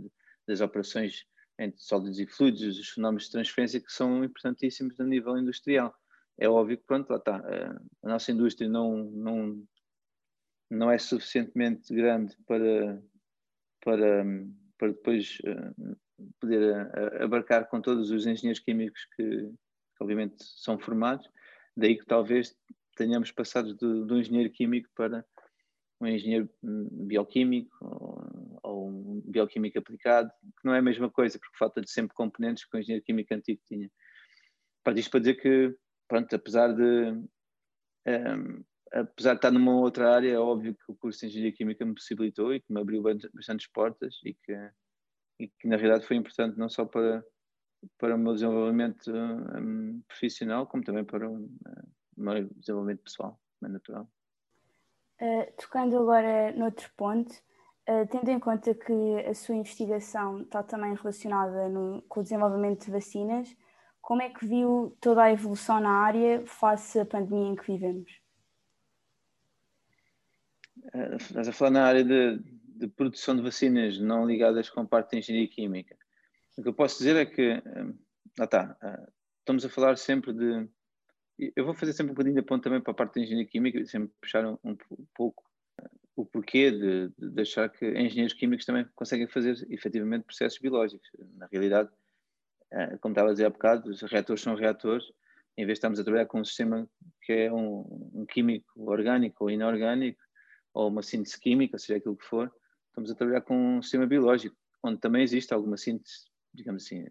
das 0.46 0.60
operações 0.60 1.26
entre 1.58 1.80
sólidos 1.80 2.20
e 2.20 2.26
fluidos, 2.26 2.78
os 2.78 2.90
fenómenos 2.90 3.24
de 3.24 3.32
transferência 3.32 3.80
que 3.80 3.90
são 3.90 4.22
importantíssimos 4.22 5.00
a 5.00 5.04
nível 5.04 5.36
industrial. 5.36 5.92
É 6.38 6.48
óbvio 6.48 6.78
que, 6.78 6.84
pronto, 6.84 7.10
lá 7.10 7.16
está, 7.16 7.36
a 8.04 8.08
nossa 8.08 8.30
indústria 8.30 8.68
não, 8.68 9.04
não, 9.04 9.66
não 10.70 10.90
é 10.90 10.98
suficientemente 10.98 11.92
grande 11.92 12.36
para, 12.46 13.02
para, 13.80 14.24
para 14.76 14.88
depois 14.88 15.38
eh, 15.44 15.92
poder 16.38 16.90
eh, 16.94 17.24
abarcar 17.24 17.68
com 17.68 17.80
todos 17.80 18.10
os 18.12 18.24
engenheiros 18.26 18.60
químicos 18.60 19.04
que, 19.16 19.24
que 19.24 20.02
obviamente 20.04 20.36
são 20.38 20.78
formados, 20.78 21.28
daí 21.76 21.98
que 21.98 22.06
talvez 22.06 22.56
tenhamos 22.96 23.32
passado 23.32 23.74
do, 23.74 24.06
do 24.06 24.18
engenheiro 24.18 24.50
químico 24.50 24.88
para 24.94 25.24
um 26.00 26.06
engenheiro 26.06 26.48
bioquímico 26.62 27.76
ou, 27.80 28.60
ou, 28.62 28.88
um 28.88 29.22
bioquímico 29.24 29.78
aplicado, 29.78 30.30
que 30.42 30.64
não 30.64 30.74
é 30.74 30.78
a 30.78 30.82
mesma 30.82 31.10
coisa, 31.10 31.38
porque 31.38 31.58
falta 31.58 31.80
de 31.80 31.90
sempre 31.90 32.14
componentes 32.14 32.64
que 32.64 32.76
o 32.76 32.80
engenheiro 32.80 33.04
químico 33.04 33.34
antigo 33.34 33.60
tinha. 33.66 33.90
Para 34.84 34.98
isto 34.98 35.10
para 35.10 35.20
dizer 35.20 35.34
que, 35.34 35.76
pronto, 36.06 36.34
apesar 36.34 36.72
de, 36.72 37.10
um, 38.06 38.64
apesar 38.92 39.32
de 39.32 39.38
estar 39.38 39.50
numa 39.50 39.76
outra 39.76 40.14
área, 40.14 40.32
é 40.32 40.38
óbvio 40.38 40.74
que 40.74 40.92
o 40.92 40.96
curso 40.96 41.20
de 41.20 41.26
Engenharia 41.26 41.52
Química 41.52 41.84
me 41.84 41.94
possibilitou 41.94 42.54
e 42.54 42.60
que 42.60 42.72
me 42.72 42.80
abriu 42.80 43.02
bastantes 43.02 43.66
portas 43.66 44.16
e 44.24 44.34
que, 44.34 44.70
e 45.40 45.48
que 45.48 45.68
na 45.68 45.76
realidade 45.76 46.06
foi 46.06 46.16
importante 46.16 46.58
não 46.58 46.68
só 46.68 46.84
para, 46.84 47.24
para 47.98 48.14
o 48.14 48.18
meu 48.18 48.34
desenvolvimento 48.34 49.12
um, 49.12 50.00
profissional, 50.06 50.66
como 50.66 50.84
também 50.84 51.04
para 51.04 51.28
o, 51.28 51.36
o 51.36 52.20
meu 52.20 52.48
desenvolvimento 52.54 53.02
pessoal, 53.02 53.38
mais 53.60 53.72
natural. 53.72 54.10
Uh, 55.20 55.52
tocando 55.60 55.98
agora 55.98 56.52
noutro 56.52 56.88
ponto, 56.96 57.32
uh, 57.88 58.06
tendo 58.08 58.28
em 58.28 58.38
conta 58.38 58.72
que 58.72 59.16
a 59.26 59.34
sua 59.34 59.56
investigação 59.56 60.42
está 60.42 60.62
também 60.62 60.94
relacionada 60.94 61.68
no, 61.68 62.02
com 62.02 62.20
o 62.20 62.22
desenvolvimento 62.22 62.84
de 62.84 62.92
vacinas, 62.92 63.56
como 64.00 64.22
é 64.22 64.30
que 64.30 64.46
viu 64.46 64.96
toda 65.00 65.24
a 65.24 65.32
evolução 65.32 65.80
na 65.80 65.90
área 65.90 66.46
face 66.46 67.00
à 67.00 67.04
pandemia 67.04 67.48
em 67.48 67.56
que 67.56 67.66
vivemos? 67.66 68.12
Uh, 70.94 71.16
estás 71.16 71.48
a 71.48 71.52
falar 71.52 71.72
na 71.72 71.84
área 71.84 72.04
de, 72.04 72.38
de, 72.76 72.86
produção 72.86 73.34
de 73.34 73.42
vacinas 73.42 73.98
não 73.98 74.24
ligadas 74.24 74.70
com 74.70 74.86
parte 74.86 75.10
de 75.10 75.18
engenharia 75.18 75.48
química. 75.48 75.96
O 76.56 76.62
que 76.62 76.68
eu 76.68 76.74
posso 76.74 76.98
dizer 76.98 77.16
é 77.16 77.26
que, 77.26 77.60
ah, 78.38 78.46
tá, 78.46 78.76
estamos 79.40 79.64
a 79.64 79.68
falar 79.68 79.96
sempre 79.96 80.32
de 80.32 80.68
eu 81.38 81.64
vou 81.64 81.74
fazer 81.74 81.92
sempre 81.92 82.12
um 82.12 82.14
bocadinho 82.14 82.34
de 82.34 82.42
ponto 82.42 82.62
também 82.62 82.80
para 82.80 82.90
a 82.90 82.94
parte 82.94 83.14
da 83.14 83.20
engenharia 83.20 83.46
química, 83.46 83.84
sempre 83.86 84.10
puxar 84.20 84.44
um, 84.44 84.58
um 84.64 84.76
pouco 85.14 85.44
eh, 85.80 85.88
o 86.16 86.26
porquê 86.26 86.70
de, 86.70 87.12
de, 87.16 87.40
achar 87.40 87.68
que 87.68 87.86
engenheiros 87.86 88.32
químicos 88.32 88.66
também 88.66 88.84
conseguem 88.94 89.28
fazer 89.28 89.54
efetivamente 89.70 90.24
processos 90.24 90.58
biológicos. 90.58 91.08
Na 91.36 91.46
realidade, 91.46 91.88
eh, 92.72 92.96
como 93.00 93.12
estava 93.12 93.28
a 93.28 93.32
dizer 93.32 93.46
há 93.46 93.50
bocado, 93.50 93.90
os 93.90 94.02
reatores 94.02 94.42
são 94.42 94.54
reatores, 94.56 95.04
em 95.56 95.64
vez 95.64 95.76
de 95.76 95.78
estarmos 95.78 96.00
a 96.00 96.04
trabalhar 96.04 96.26
com 96.26 96.40
um 96.40 96.44
sistema 96.44 96.88
que 97.22 97.32
é 97.32 97.52
um, 97.52 98.10
um 98.14 98.26
químico 98.26 98.68
orgânico 98.90 99.44
ou 99.44 99.50
inorgânico, 99.50 100.20
ou 100.74 100.88
uma 100.88 101.02
síntese 101.02 101.38
química, 101.38 101.78
seja 101.78 101.98
aquilo 101.98 102.16
que 102.16 102.24
for, 102.24 102.52
estamos 102.88 103.10
a 103.10 103.14
trabalhar 103.14 103.42
com 103.42 103.78
um 103.78 103.82
sistema 103.82 104.06
biológico, 104.06 104.56
onde 104.82 105.00
também 105.00 105.22
existe 105.22 105.54
alguma 105.54 105.76
síntese, 105.76 106.26
digamos 106.52 106.84
assim, 106.84 107.04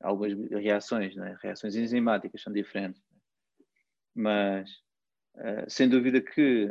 algumas 0.00 0.32
reações, 0.50 1.16
é? 1.16 1.36
reações 1.42 1.76
enzimáticas 1.76 2.42
são 2.42 2.52
diferentes 2.52 3.02
mas 4.20 4.70
uh, 5.36 5.68
sem 5.68 5.88
dúvida 5.88 6.20
que 6.20 6.70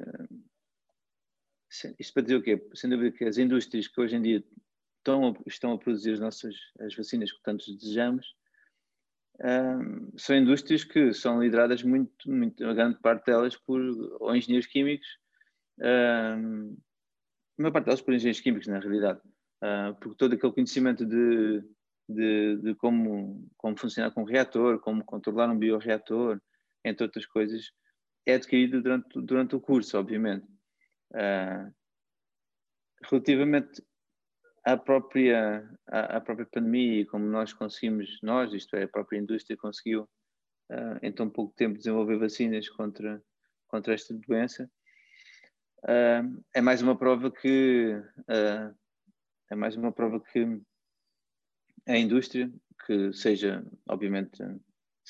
isto 2.00 2.14
para 2.14 2.24
dizer 2.24 2.36
o 2.36 2.42
quê? 2.42 2.68
Sem 2.74 2.90
dúvida 2.90 3.16
que 3.16 3.26
as 3.26 3.38
indústrias 3.38 3.88
que 3.88 4.02
hoje 4.02 4.16
em 4.16 4.22
dia 4.22 4.44
estão, 4.98 5.36
estão 5.46 5.74
a 5.74 5.78
produzir 5.78 6.14
as 6.14 6.20
nossas 6.20 6.56
as 6.80 6.96
vacinas 6.96 7.32
que 7.32 7.42
tanto 7.44 7.66
desejamos 7.76 8.26
um, 9.42 10.12
são 10.18 10.36
indústrias 10.36 10.84
que 10.84 11.14
são 11.14 11.42
lideradas 11.42 11.82
muito, 11.82 12.30
muito, 12.30 12.66
a 12.66 12.74
grande 12.74 13.00
parte 13.00 13.26
delas 13.26 13.56
por 13.56 13.80
ou 14.20 14.36
engenheiros 14.36 14.68
químicos, 14.68 15.08
um, 15.80 16.78
a 17.58 17.62
maior 17.62 17.72
parte 17.72 17.86
delas 17.86 18.02
por 18.02 18.14
engenheiros 18.14 18.42
químicos, 18.42 18.68
na 18.68 18.80
realidade, 18.80 19.22
uh, 19.64 19.96
porque 20.02 20.18
todo 20.18 20.34
aquele 20.34 20.52
conhecimento 20.52 21.06
de, 21.06 21.64
de, 22.10 22.58
de, 22.58 22.76
como, 22.76 23.50
como 23.56 23.78
funcionar 23.78 24.12
com 24.12 24.24
um 24.24 24.26
reator, 24.26 24.80
como 24.80 25.06
controlar 25.06 25.50
um 25.50 25.58
bioreator, 25.58 26.42
entre 26.84 27.04
outras 27.04 27.26
coisas, 27.26 27.72
é 28.26 28.36
adquirido 28.36 28.82
durante, 28.82 29.22
durante 29.22 29.56
o 29.56 29.62
curso, 29.62 29.98
obviamente. 29.98 30.46
Uh, 31.12 31.74
relativamente 33.10 33.84
à 34.64 34.78
própria, 34.78 35.68
à, 35.88 36.18
à, 36.18 36.22
própria 36.22 36.46
pandemia 36.46 37.02
e 37.02 37.06
como 37.06 37.26
nós 37.26 37.54
conseguimos, 37.54 38.20
nós, 38.22 38.54
isto 38.54 38.76
é, 38.76 38.84
a 38.84 38.88
própria 38.88 39.18
indústria 39.18 39.58
conseguiu 39.58 40.04
uh, 40.72 41.00
em 41.02 41.12
tão 41.12 41.30
pouco 41.30 41.54
tempo 41.56 41.78
desenvolver 41.78 42.18
vacinas 42.18 42.70
contra, 42.70 43.22
contra 43.68 43.94
esta 43.94 44.14
doença, 44.14 44.70
uh, 45.86 46.44
é 46.54 46.62
mais 46.62 46.82
uma 46.82 46.98
prova 46.98 47.32
que 47.32 47.96
é 49.52 49.56
mais 49.56 49.76
uma 49.76 49.92
prova 49.92 50.20
que 50.20 50.62
a 51.88 51.98
indústria, 51.98 52.52
que 52.86 53.12
seja, 53.14 53.66
obviamente, 53.88 54.44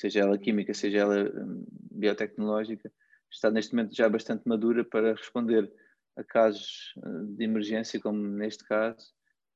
seja 0.00 0.20
ela 0.20 0.38
química, 0.38 0.72
seja 0.72 1.00
ela 1.00 1.22
hum, 1.24 1.66
biotecnológica, 1.92 2.90
está 3.30 3.50
neste 3.50 3.74
momento 3.74 3.94
já 3.94 4.08
bastante 4.08 4.48
madura 4.48 4.82
para 4.84 5.12
responder 5.12 5.70
a 6.16 6.24
casos 6.24 6.94
hum, 6.96 7.34
de 7.34 7.44
emergência, 7.44 8.00
como 8.00 8.18
neste 8.18 8.64
caso, 8.64 9.12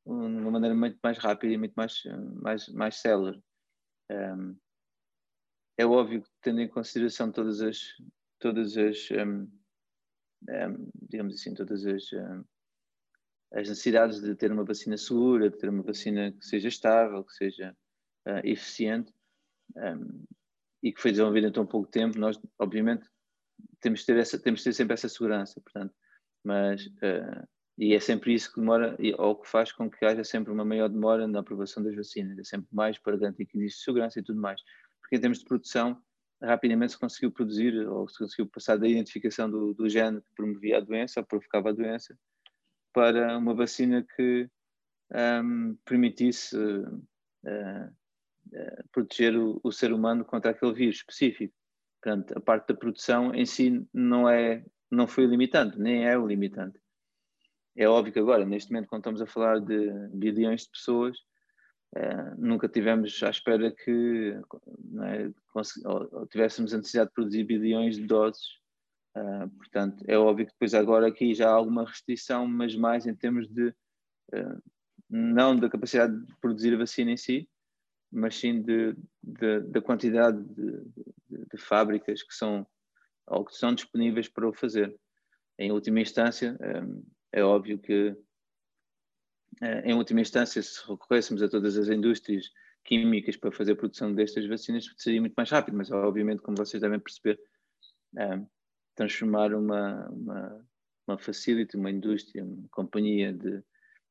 de 0.06 0.12
uma 0.12 0.50
maneira 0.50 0.74
muito 0.74 0.98
mais 1.02 1.16
rápida 1.16 1.54
e 1.54 1.58
muito 1.58 1.74
mais, 1.74 2.02
hum, 2.06 2.38
mais, 2.42 2.68
mais 2.68 2.96
célere. 2.96 3.42
É 5.78 5.84
óbvio 5.86 6.22
que, 6.22 6.28
tendo 6.42 6.60
em 6.60 6.68
consideração 6.68 7.32
todas 7.32 7.60
as, 7.62 7.80
todas 8.38 8.76
as 8.76 9.08
digamos 11.08 11.34
assim, 11.34 11.54
todas 11.54 11.86
as, 11.86 12.04
as 13.50 13.68
necessidades 13.68 14.20
de 14.20 14.34
ter 14.36 14.52
uma 14.52 14.62
vacina 14.62 14.96
segura, 14.98 15.48
de 15.48 15.56
ter 15.56 15.70
uma 15.70 15.82
vacina 15.82 16.32
que 16.32 16.44
seja 16.44 16.68
estável, 16.68 17.24
que 17.24 17.32
seja 17.32 17.74
eficiente, 18.44 19.12
um, 19.76 20.24
e 20.82 20.92
que 20.92 21.00
foi 21.00 21.10
desenvolvida 21.10 21.48
em 21.48 21.52
tão 21.52 21.66
pouco 21.66 21.88
tempo, 21.88 22.18
nós, 22.18 22.38
obviamente, 22.58 23.08
temos 23.80 24.00
de 24.00 24.06
ter 24.06 24.16
essa, 24.18 24.38
temos 24.38 24.60
de 24.60 24.64
ter 24.64 24.72
sempre 24.72 24.94
essa 24.94 25.08
segurança, 25.08 25.60
portanto, 25.60 25.94
mas 26.44 26.86
uh, 26.86 27.46
e 27.76 27.94
é 27.94 28.00
sempre 28.00 28.32
isso 28.32 28.52
que 28.52 28.60
demora, 28.60 28.96
ou 29.18 29.36
que 29.36 29.48
faz 29.48 29.72
com 29.72 29.90
que 29.90 30.04
haja 30.04 30.22
sempre 30.22 30.52
uma 30.52 30.64
maior 30.64 30.88
demora 30.88 31.26
na 31.26 31.40
aprovação 31.40 31.82
das 31.82 31.94
vacinas, 31.94 32.38
é 32.38 32.44
sempre 32.44 32.68
mais 32.72 32.98
para 32.98 33.16
garantir 33.16 33.46
que 33.46 33.58
existe 33.58 33.82
segurança 33.82 34.20
e 34.20 34.22
tudo 34.22 34.40
mais, 34.40 34.60
porque 35.00 35.16
em 35.16 35.20
termos 35.20 35.38
de 35.40 35.44
produção, 35.44 36.00
rapidamente 36.42 36.92
se 36.92 36.98
conseguiu 36.98 37.32
produzir, 37.32 37.74
ou 37.88 38.08
se 38.08 38.18
conseguiu 38.18 38.46
passar 38.46 38.76
da 38.76 38.86
identificação 38.86 39.50
do, 39.50 39.74
do 39.74 39.88
gene 39.88 40.20
que 40.20 40.34
promovia 40.36 40.78
a 40.78 40.80
doença, 40.80 41.20
ou 41.20 41.26
provocava 41.26 41.70
a 41.70 41.72
doença, 41.72 42.16
para 42.92 43.36
uma 43.36 43.54
vacina 43.54 44.06
que 44.16 44.48
um, 45.42 45.76
permitisse 45.84 46.56
uh, 46.56 47.96
proteger 48.92 49.36
o, 49.36 49.60
o 49.62 49.72
ser 49.72 49.92
humano 49.92 50.24
contra 50.24 50.50
aquele 50.50 50.72
vírus 50.72 50.96
específico. 50.96 51.54
Portanto, 52.02 52.36
a 52.36 52.40
parte 52.40 52.68
da 52.68 52.74
produção 52.74 53.34
em 53.34 53.46
si 53.46 53.86
não 53.92 54.28
é, 54.28 54.64
não 54.90 55.06
foi 55.06 55.26
limitante, 55.26 55.78
nem 55.78 56.06
é 56.06 56.18
o 56.18 56.26
limitante. 56.26 56.78
É 57.76 57.88
óbvio 57.88 58.12
que 58.12 58.18
agora, 58.18 58.44
neste 58.44 58.70
momento, 58.70 58.88
quando 58.88 59.00
estamos 59.00 59.22
a 59.22 59.26
falar 59.26 59.58
de 59.58 59.90
bilhões 60.12 60.62
de 60.62 60.70
pessoas, 60.70 61.16
uh, 61.96 62.34
nunca 62.38 62.68
tivemos 62.68 63.20
à 63.22 63.30
espera 63.30 63.72
que 63.72 64.38
é, 65.02 65.30
ou, 65.88 66.08
ou 66.12 66.26
tivéssemos 66.26 66.72
a 66.72 66.76
necessidade 66.76 67.08
de 67.08 67.14
produzir 67.14 67.44
bilhões 67.44 67.96
de 67.96 68.06
doses. 68.06 68.44
Uh, 69.16 69.48
portanto, 69.56 70.04
é 70.06 70.16
óbvio 70.18 70.46
que 70.46 70.52
depois 70.52 70.74
agora 70.74 71.08
aqui 71.08 71.34
já 71.34 71.48
há 71.48 71.54
alguma 71.54 71.84
restrição, 71.84 72.46
mas 72.46 72.76
mais 72.76 73.06
em 73.06 73.14
termos 73.14 73.48
de, 73.48 73.74
não 75.08 75.56
da 75.56 75.70
capacidade 75.70 76.14
de 76.18 76.36
produzir 76.40 76.74
a 76.74 76.78
vacina 76.78 77.10
em 77.10 77.16
si, 77.16 77.48
mas 78.14 78.36
sim 78.36 78.64
da 79.22 79.82
quantidade 79.82 80.42
de, 80.42 81.46
de, 81.50 81.56
fábricas 81.56 82.22
que 82.22 82.34
são 82.34 82.66
ou 83.26 83.44
que 83.44 83.54
são 83.56 83.74
disponíveis 83.74 84.28
para 84.28 84.48
o 84.48 84.52
fazer. 84.52 84.94
Em 85.58 85.72
última 85.72 86.00
instância, 86.00 86.56
é, 87.32 87.40
é 87.40 87.42
óbvio 87.44 87.78
que, 87.78 88.14
é, 89.62 89.90
em 89.90 89.94
última 89.94 90.20
instância, 90.20 90.62
se 90.62 90.80
recorrêssemos 90.86 91.42
a 91.42 91.48
todas 91.48 91.76
as 91.76 91.88
indústrias 91.88 92.50
químicas 92.84 93.36
para 93.36 93.50
fazer 93.50 93.72
a 93.72 93.76
produção 93.76 94.14
destas 94.14 94.46
vacinas, 94.46 94.86
seria 94.98 95.20
muito 95.20 95.34
mais 95.34 95.50
rápido, 95.50 95.76
mas 95.76 95.90
obviamente, 95.90 96.42
como 96.42 96.56
vocês 96.56 96.82
devem 96.82 97.00
perceber, 97.00 97.40
transformar 98.94 99.54
uma, 99.54 100.08
uma, 100.10 100.66
uma 101.06 101.18
facility, 101.18 101.76
uma 101.76 101.90
indústria, 101.90 102.44
uma 102.44 102.68
companhia 102.70 103.32
de 103.32 103.62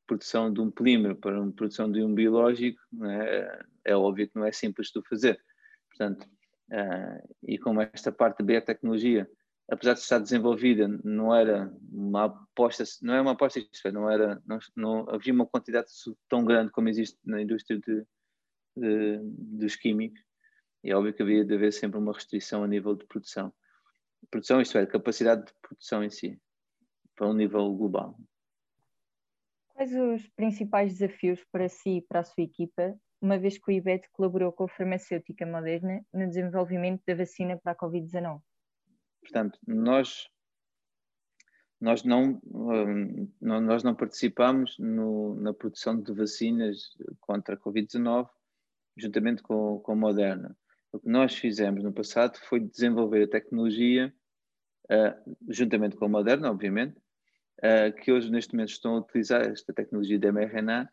produção 0.06 0.52
de 0.52 0.60
um 0.60 0.70
polímero 0.70 1.16
para 1.16 1.40
uma 1.40 1.52
produção 1.52 1.90
de 1.90 2.02
um 2.02 2.14
biológico, 2.14 2.80
é? 3.04 3.64
é? 3.86 3.96
óbvio 3.96 4.28
que 4.28 4.36
não 4.36 4.44
é 4.44 4.52
simples 4.52 4.88
de 4.88 5.02
fazer. 5.08 5.40
Portanto, 5.88 6.26
uh, 6.70 7.36
e 7.46 7.58
como 7.58 7.80
esta 7.80 8.12
parte 8.12 8.38
de 8.38 8.44
biotecnologia, 8.44 9.28
apesar 9.70 9.94
de 9.94 10.00
estar 10.00 10.18
desenvolvida, 10.18 10.88
não 11.04 11.34
era 11.34 11.72
uma 11.90 12.24
aposta, 12.24 12.84
não 13.02 13.14
é 13.14 13.20
uma 13.20 13.32
aposta, 13.32 13.60
não 13.92 14.10
era, 14.10 14.42
não, 14.46 14.58
não 14.76 15.08
havia 15.08 15.32
uma 15.32 15.46
quantidade 15.46 15.88
tão 16.28 16.44
grande 16.44 16.70
como 16.70 16.88
existe 16.88 17.18
na 17.24 17.40
indústria 17.40 17.78
de, 17.78 18.04
de, 18.76 19.20
dos 19.22 19.76
químicos, 19.76 20.20
e 20.82 20.90
é 20.90 20.96
óbvio 20.96 21.14
que 21.14 21.22
havia 21.22 21.44
de 21.44 21.54
haver 21.54 21.72
sempre 21.72 21.98
uma 21.98 22.12
restrição 22.12 22.62
a 22.62 22.68
nível 22.68 22.94
de 22.94 23.06
produção. 23.06 23.52
Produção, 24.30 24.60
isto 24.60 24.76
é, 24.76 24.84
capacidade 24.84 25.46
de 25.46 25.52
produção 25.62 26.04
em 26.04 26.10
si, 26.10 26.38
para 27.16 27.28
um 27.28 27.32
nível 27.32 27.72
global. 27.72 28.18
Quais 29.84 29.94
os 29.94 30.26
principais 30.30 30.92
desafios 30.94 31.44
para 31.52 31.68
si 31.68 31.98
e 31.98 32.00
para 32.00 32.20
a 32.20 32.24
sua 32.24 32.42
equipa, 32.42 32.98
uma 33.20 33.38
vez 33.38 33.58
que 33.58 33.70
o 33.70 33.74
IBET 33.74 34.08
colaborou 34.12 34.50
com 34.50 34.64
a 34.64 34.68
farmacêutica 34.68 35.44
Moderna 35.44 36.02
no 36.10 36.26
desenvolvimento 36.26 37.02
da 37.06 37.14
vacina 37.14 37.58
para 37.62 37.72
a 37.72 37.76
Covid-19? 37.76 38.40
Portanto, 39.20 39.58
nós, 39.66 40.26
nós, 41.78 42.02
não, 42.02 42.40
hum, 42.46 43.30
nós 43.42 43.82
não 43.82 43.94
participamos 43.94 44.74
no, 44.78 45.34
na 45.34 45.52
produção 45.52 46.00
de 46.00 46.14
vacinas 46.14 46.96
contra 47.20 47.54
a 47.54 47.58
Covid-19 47.58 48.26
juntamente 48.96 49.42
com, 49.42 49.80
com 49.80 49.92
a 49.92 49.96
Moderna. 49.96 50.56
O 50.92 50.98
que 50.98 51.10
nós 51.10 51.34
fizemos 51.34 51.84
no 51.84 51.92
passado 51.92 52.38
foi 52.48 52.58
desenvolver 52.58 53.24
a 53.24 53.28
tecnologia, 53.28 54.14
uh, 54.90 55.36
juntamente 55.46 55.94
com 55.94 56.06
a 56.06 56.08
Moderna, 56.08 56.50
obviamente, 56.50 57.03
uh, 57.58 57.92
que 58.02 58.12
hoje 58.12 58.30
neste 58.30 58.54
momento 58.54 58.70
estão 58.70 58.96
a 58.96 59.00
utilizar 59.00 59.42
esta 59.42 59.72
tecnologia 59.72 60.18
de 60.18 60.30
mRNA, 60.30 60.88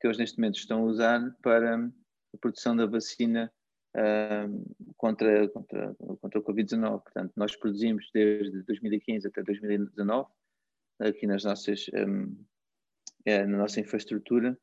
que 0.00 0.08
hoje 0.08 0.18
neste 0.18 0.38
momento 0.38 0.58
estão 0.58 0.80
a 0.80 0.84
usar 0.84 1.36
para 1.42 1.76
a 1.76 2.38
produção 2.40 2.76
da 2.76 2.86
vacina 2.86 3.52
uh, 3.96 4.94
contra, 4.96 5.48
contra, 5.48 5.94
contra 5.94 6.40
o 6.40 6.44
Covid-19. 6.44 7.02
Portanto, 7.02 7.32
nós 7.36 7.56
produzimos 7.56 8.08
desde 8.12 8.62
2015 8.62 9.26
até 9.26 9.42
2019, 9.42 10.28
aqui 11.00 11.26
nas 11.26 11.44
nossas, 11.44 11.86
um, 11.94 12.44
é, 13.24 13.44
na 13.44 13.58
nossa 13.58 13.80
infraestrutura, 13.80 14.58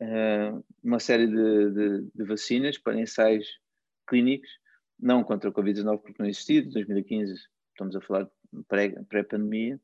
uh, 0.00 0.64
uma 0.82 1.00
série 1.00 1.26
de, 1.26 1.70
de, 1.70 2.10
de, 2.14 2.24
vacinas 2.24 2.78
para 2.78 3.00
ensaios 3.00 3.46
clínicos, 4.06 4.48
não 4.98 5.24
contra 5.24 5.50
o 5.50 5.52
Covid-19 5.52 5.98
porque 6.00 6.22
não 6.22 6.28
existia, 6.28 6.62
de 6.62 6.70
2015 6.70 7.34
estamos 7.70 7.96
a 7.96 8.00
falar 8.00 8.30
pré-pandemia, 9.08 9.80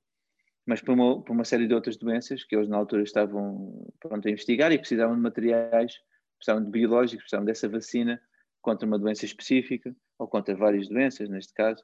mas 0.68 0.83
para 0.83 0.92
uma, 0.92 1.22
para 1.22 1.33
uma 1.33 1.46
série 1.46 1.66
de 1.66 1.72
outras 1.72 1.96
doenças 1.96 2.44
que 2.44 2.54
eles 2.54 2.68
na 2.68 2.76
altura 2.76 3.02
estavam 3.02 3.90
pronto, 3.98 4.28
a 4.28 4.31
investigar 4.31 4.70
e 4.70 4.76
precisavam 4.76 5.16
de 5.16 5.22
materiais, 5.22 5.94
precisavam 6.37 6.62
de 6.62 6.70
biológicos, 6.70 7.22
precisavam 7.22 7.46
dessa 7.46 7.66
vacina 7.70 8.20
contra 8.61 8.87
uma 8.87 8.98
doença 8.98 9.24
específica, 9.24 9.96
ou 10.18 10.28
contra 10.28 10.54
várias 10.54 10.87
doenças, 10.87 11.31
neste 11.31 11.54
caso, 11.54 11.83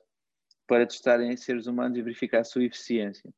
para 0.67 0.87
testarem 0.87 1.33
em 1.33 1.37
seres 1.37 1.67
humanos 1.67 1.97
e 1.97 2.03
verificar 2.03 2.41
a 2.41 2.45
sua 2.45 2.63
eficiência. 2.63 3.33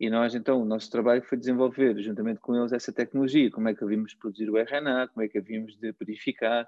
E 0.00 0.08
nós, 0.08 0.34
então, 0.34 0.62
o 0.62 0.64
nosso 0.64 0.90
trabalho 0.90 1.22
foi 1.22 1.36
desenvolver, 1.36 2.00
juntamente 2.00 2.40
com 2.40 2.56
eles, 2.56 2.72
essa 2.72 2.90
tecnologia, 2.90 3.50
como 3.50 3.68
é 3.68 3.74
que 3.74 3.84
havíamos 3.84 4.12
de 4.12 4.16
produzir 4.16 4.48
o 4.48 4.56
RNA, 4.56 5.08
como 5.08 5.22
é 5.22 5.28
que 5.28 5.36
havíamos 5.36 5.76
de 5.76 5.92
purificar, 5.92 6.64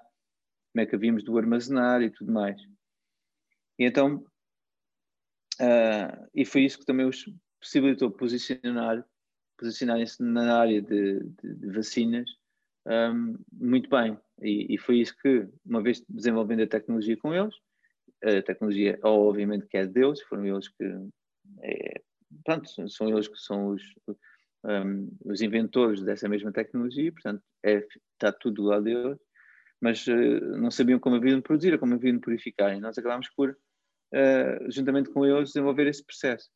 como 0.71 0.83
é 0.83 0.85
que 0.85 0.95
havíamos 0.95 1.23
de 1.23 1.31
o 1.31 1.39
armazenar 1.39 2.03
e 2.03 2.11
tudo 2.11 2.31
mais. 2.31 2.61
E 3.79 3.85
então, 3.85 4.23
uh, 5.59 6.29
e 6.35 6.45
foi 6.45 6.65
isso 6.65 6.77
que 6.77 6.85
também 6.85 7.07
os 7.07 7.25
possibilitou 7.61 8.11
posicionar 8.11 9.05
posicionarem-se 9.57 10.23
na 10.23 10.57
área 10.57 10.81
de, 10.81 11.19
de, 11.19 11.53
de 11.53 11.71
vacinas 11.71 12.27
um, 12.87 13.37
muito 13.53 13.89
bem. 13.89 14.17
E, 14.41 14.73
e, 14.73 14.77
foi 14.79 14.99
isso 14.99 15.15
que, 15.21 15.47
uma 15.63 15.83
vez 15.83 16.03
desenvolvendo 16.09 16.63
a 16.63 16.67
tecnologia 16.67 17.15
com 17.15 17.33
eles, 17.33 17.53
a 18.23 18.41
tecnologia, 18.41 18.99
obviamente, 19.03 19.67
que 19.67 19.77
é 19.77 19.85
deles, 19.85 20.21
foram 20.23 20.45
eles 20.45 20.67
que. 20.67 20.83
É, 21.61 22.01
são 22.87 23.09
eles 23.09 23.27
que 23.27 23.37
são 23.37 23.67
os, 23.67 23.83
um, 24.63 25.15
os 25.25 25.41
inventores 25.41 26.01
dessa 26.01 26.29
mesma 26.29 26.51
tecnologia, 26.51 27.11
portanto, 27.11 27.43
é, 27.63 27.85
está 28.13 28.31
tudo 28.31 28.63
lá 28.63 28.79
deles, 28.79 29.17
mas 29.81 30.05
uh, 30.07 30.57
não 30.57 30.71
sabiam 30.71 30.99
como 30.99 31.15
haviam 31.17 31.37
de 31.37 31.43
produzir, 31.43 31.77
como 31.79 31.95
haviam 31.95 32.15
de 32.15 32.21
purificar. 32.21 32.75
E 32.75 32.79
nós 32.79 32.97
acabámos 32.97 33.27
por, 33.35 33.49
uh, 33.49 34.71
juntamente 34.71 35.09
com 35.09 35.25
eles, 35.25 35.49
desenvolver 35.49 35.87
esse 35.87 36.05
processo. 36.05 36.49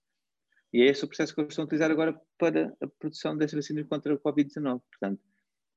E 0.75 0.81
é 0.81 0.87
esse 0.87 1.05
o 1.05 1.07
processo 1.07 1.33
que 1.33 1.39
eles 1.39 1.53
estão 1.53 1.63
a 1.63 1.67
utilizar 1.67 1.89
agora 1.89 2.21
para 2.37 2.75
a 2.81 2.87
produção 2.99 3.37
dessas 3.37 3.55
vacinas 3.55 3.87
contra 3.87 4.13
o 4.13 4.19
Covid-19. 4.19 4.81
Portanto, 4.81 5.21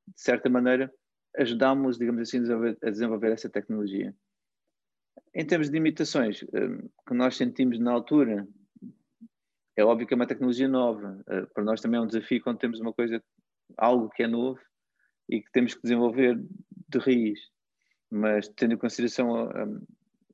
de 0.09 0.21
certa 0.21 0.51
maneira, 0.51 0.93
ajudámos, 1.37 1.99
digamos 1.99 2.23
assim, 2.23 2.39
a 2.83 2.91
desenvolver 2.91 3.31
essa 3.31 3.49
tecnologia. 3.49 4.13
Em 5.33 5.47
termos 5.47 5.69
de 5.69 5.75
limitações 5.75 6.43
hum, 6.43 6.89
que 7.07 7.15
nós 7.15 7.37
sentimos 7.37 7.79
na 7.79 7.93
altura, 7.93 8.45
é 9.77 9.85
óbvio 9.85 10.05
que 10.05 10.15
é 10.15 10.17
uma 10.17 10.27
tecnologia 10.27 10.67
nova. 10.67 11.23
Eh, 11.29 11.47
para 11.55 11.63
nós 11.63 11.81
também 11.81 12.01
é 12.01 12.03
um 12.03 12.07
desafio 12.09 12.43
quando 12.43 12.59
temos 12.59 12.81
uma 12.81 12.93
coisa, 12.93 13.23
algo 13.77 14.11
que 14.11 14.25
é 14.25 14.27
novo 14.27 14.59
e 15.29 15.41
que 15.41 15.53
temos 15.53 15.75
que 15.75 15.83
desenvolver 15.83 16.37
de 16.89 16.99
raiz. 16.99 17.39
Mas 18.11 18.49
tendo 18.49 18.75
em 18.75 18.77
consideração 18.77 19.37
a, 19.37 19.65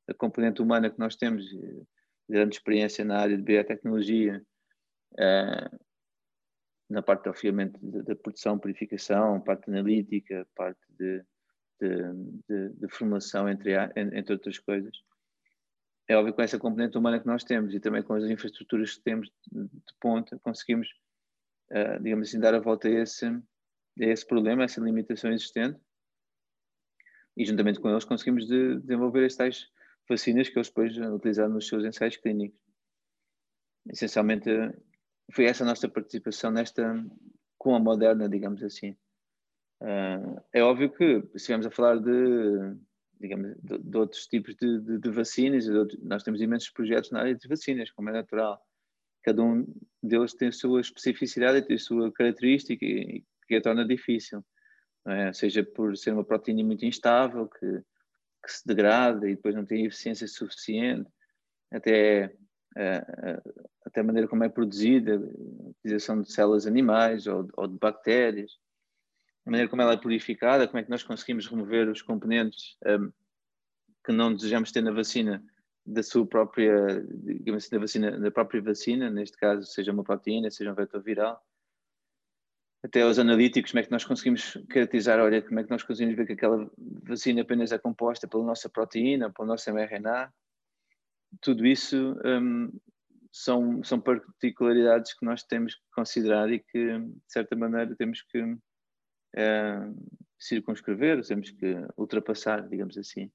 a 0.08 0.14
componente 0.14 0.62
humana 0.62 0.88
que 0.88 0.98
nós 0.98 1.16
temos, 1.16 1.44
eh, 1.52 1.82
grande 2.30 2.56
experiência 2.56 3.04
na 3.04 3.18
área 3.18 3.36
de 3.36 3.42
biotecnologia, 3.42 4.42
uh, 5.14 5.78
na 6.88 7.02
parte, 7.02 7.28
obviamente, 7.28 7.78
da 7.80 8.14
produção, 8.14 8.58
purificação, 8.58 9.40
parte 9.40 9.70
analítica, 9.70 10.46
parte 10.54 10.80
de, 10.90 11.24
de, 11.80 12.12
de, 12.48 12.68
de 12.70 12.88
formação, 12.88 13.48
entre, 13.48 13.72
entre 13.96 14.32
outras 14.32 14.58
coisas. 14.58 14.96
É 16.06 16.16
óbvio 16.16 16.32
que 16.32 16.36
com 16.36 16.42
essa 16.42 16.58
componente 16.58 16.98
humana 16.98 17.18
que 17.18 17.26
nós 17.26 17.42
temos 17.44 17.74
e 17.74 17.80
também 17.80 18.02
com 18.02 18.12
as 18.14 18.24
infraestruturas 18.24 18.96
que 18.96 19.02
temos 19.02 19.30
de, 19.50 19.94
ponta, 19.98 20.38
conseguimos, 20.40 20.88
uh, 21.70 22.02
digamos 22.02 22.28
assim, 22.28 22.38
dar 22.38 22.54
a 22.54 22.60
volta 22.60 22.88
a 22.88 22.90
esse, 22.90 23.26
a 23.26 23.40
esse 23.98 24.26
problema, 24.26 24.62
a 24.62 24.64
essa 24.66 24.80
limitação 24.80 25.32
existente. 25.32 25.80
E 27.36 27.44
juntamente 27.44 27.80
com 27.80 27.88
eles 27.88 28.04
conseguimos 28.04 28.46
de, 28.46 28.78
desenvolver 28.80 29.24
estas 29.24 29.66
vacinas 30.08 30.48
que 30.48 30.58
eles 30.58 30.68
depois 30.68 30.96
utilizaram 30.98 31.54
nos 31.54 31.66
seus 31.66 31.84
ensaios 31.84 32.16
clínicos. 32.18 32.60
Essencialmente, 33.90 34.50
foi 35.32 35.46
essa 35.46 35.64
a 35.64 35.66
nossa 35.66 35.88
participação 35.88 36.50
nesta, 36.50 37.04
com 37.58 37.74
a 37.74 37.78
moderna, 37.78 38.28
digamos 38.28 38.62
assim. 38.62 38.90
Uh, 39.80 40.40
é 40.52 40.62
óbvio 40.62 40.90
que, 40.90 41.20
se 41.20 41.36
estivermos 41.36 41.66
a 41.66 41.70
falar 41.70 41.98
de 41.98 42.76
digamos, 43.20 43.56
de, 43.62 43.78
de, 43.78 43.96
outros 43.96 44.26
tipos 44.26 44.54
de, 44.56 44.80
de, 44.80 44.98
de 44.98 45.10
vacinas. 45.10 45.68
Outros, 45.68 46.00
nós 46.02 46.22
temos 46.22 46.40
imensos 46.40 46.70
projetos 46.70 47.10
na 47.10 47.20
área 47.20 47.34
de 47.34 47.48
vacinas, 47.48 47.90
como 47.90 48.10
é 48.10 48.12
natural. 48.12 48.60
Cada 49.22 49.42
um 49.42 49.66
deles 50.02 50.34
tem 50.34 50.48
a 50.48 50.52
sua 50.52 50.80
especificidade, 50.80 51.66
tem 51.66 51.76
a 51.76 51.78
sua 51.78 52.12
característica 52.12 52.84
e, 52.84 53.24
que 53.46 53.56
a 53.56 53.60
torna 53.60 53.86
difícil. 53.86 54.44
É? 55.06 55.32
Seja 55.32 55.64
por 55.64 55.96
ser 55.96 56.12
uma 56.12 56.24
proteína 56.24 56.62
muito 56.64 56.84
instável, 56.84 57.48
que, 57.48 57.82
que, 58.42 58.52
se 58.52 58.66
degrada 58.66 59.28
e 59.28 59.36
depois 59.36 59.54
não 59.54 59.64
tem 59.64 59.84
eficiência 59.84 60.26
suficiente, 60.26 61.10
até, 61.72 62.34
é, 62.76 63.42
até 63.94 64.00
a 64.00 64.04
maneira 64.04 64.26
como 64.26 64.42
é 64.42 64.48
produzida, 64.48 65.14
a 65.16 65.68
utilização 65.70 66.20
de 66.20 66.32
células 66.32 66.66
animais 66.66 67.26
ou, 67.26 67.48
ou 67.56 67.66
de 67.68 67.78
bactérias 67.78 68.58
a 69.46 69.50
maneira 69.50 69.68
como 69.68 69.82
ela 69.82 69.92
é 69.92 69.96
purificada, 69.96 70.66
como 70.66 70.78
é 70.78 70.82
que 70.82 70.90
nós 70.90 71.02
conseguimos 71.02 71.46
remover 71.46 71.88
os 71.88 72.00
componentes 72.00 72.76
um, 72.86 73.12
que 74.04 74.12
não 74.12 74.34
desejamos 74.34 74.72
ter 74.72 74.82
na 74.82 74.90
vacina 74.90 75.44
da 75.84 76.02
sua 76.02 76.26
própria, 76.26 77.04
digamos 77.06 77.64
assim, 77.64 77.74
da, 77.74 77.78
vacina, 77.78 78.18
da 78.18 78.30
própria 78.30 78.62
vacina, 78.62 79.10
neste 79.10 79.36
caso, 79.36 79.66
seja 79.66 79.92
uma 79.92 80.02
proteína, 80.02 80.50
seja 80.50 80.72
um 80.72 80.74
vetor 80.74 81.02
viral. 81.02 81.42
Até 82.82 83.04
os 83.04 83.18
analíticos, 83.18 83.70
como 83.70 83.80
é 83.80 83.82
que 83.82 83.90
nós 83.90 84.04
conseguimos 84.04 84.58
caracterizar, 84.68 85.20
olha, 85.20 85.42
como 85.42 85.60
é 85.60 85.64
que 85.64 85.70
nós 85.70 85.82
conseguimos 85.82 86.16
ver 86.16 86.26
que 86.26 86.32
aquela 86.32 86.70
vacina 87.02 87.42
apenas 87.42 87.70
é 87.70 87.78
composta 87.78 88.26
pela 88.26 88.44
nossa 88.44 88.68
proteína, 88.68 89.30
pelo 89.30 89.48
nosso 89.48 89.70
mRNA. 89.70 90.32
Tudo 91.40 91.66
isso 91.66 92.16
um, 92.24 92.70
são, 93.34 93.82
são 93.82 94.00
particularidades 94.00 95.12
que 95.12 95.26
nós 95.26 95.42
temos 95.42 95.74
que 95.74 95.82
considerar 95.92 96.48
e 96.52 96.60
que, 96.60 97.00
de 97.00 97.20
certa 97.26 97.56
maneira, 97.56 97.96
temos 97.96 98.22
que 98.22 98.40
uh, 98.40 98.60
circunscrever, 100.38 101.20
temos 101.26 101.50
que 101.50 101.74
ultrapassar, 101.96 102.68
digamos 102.68 102.96
assim, 102.96 103.28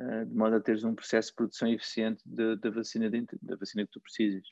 uh, 0.00 0.24
de 0.24 0.32
modo 0.32 0.54
a 0.54 0.60
teres 0.60 0.84
um 0.84 0.94
processo 0.94 1.30
de 1.30 1.34
produção 1.34 1.68
eficiente 1.68 2.22
da 2.24 2.70
vacina, 2.70 3.10
da 3.42 3.56
vacina 3.56 3.84
que 3.84 3.90
tu 3.90 4.00
precisas. 4.00 4.46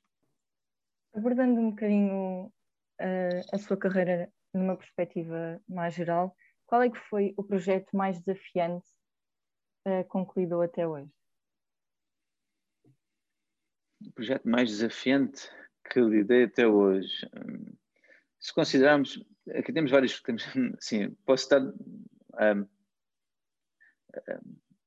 Abordando 1.15 1.61
um 1.61 1.71
bocadinho 1.71 2.47
uh, 2.47 3.41
a 3.53 3.59
sua 3.59 3.77
carreira 3.77 4.33
numa 4.53 4.77
perspectiva 4.77 5.63
mais 5.69 5.95
geral, 5.95 6.35
qual 6.67 6.83
é 6.83 6.91
que 6.91 6.99
foi 7.09 7.35
o 7.37 7.45
projeto 7.45 7.97
mais 7.97 8.21
desafiante 8.21 8.89
concluído 10.09 10.61
até 10.63 10.87
hoje? 10.87 11.11
O 14.07 14.13
projeto 14.13 14.49
mais 14.49 14.69
desafiante 14.69 15.49
que 15.91 16.01
lidei 16.01 16.45
até 16.45 16.67
hoje. 16.67 17.29
Hum, 17.37 17.73
se 18.41 18.53
considerarmos, 18.53 19.25
aqui 19.51 19.73
temos 19.73 19.91
vários, 19.91 20.21
temos, 20.21 20.45
sim, 20.81 21.11
posso 21.25 21.45
estar 21.45 21.61
um, 21.63 22.67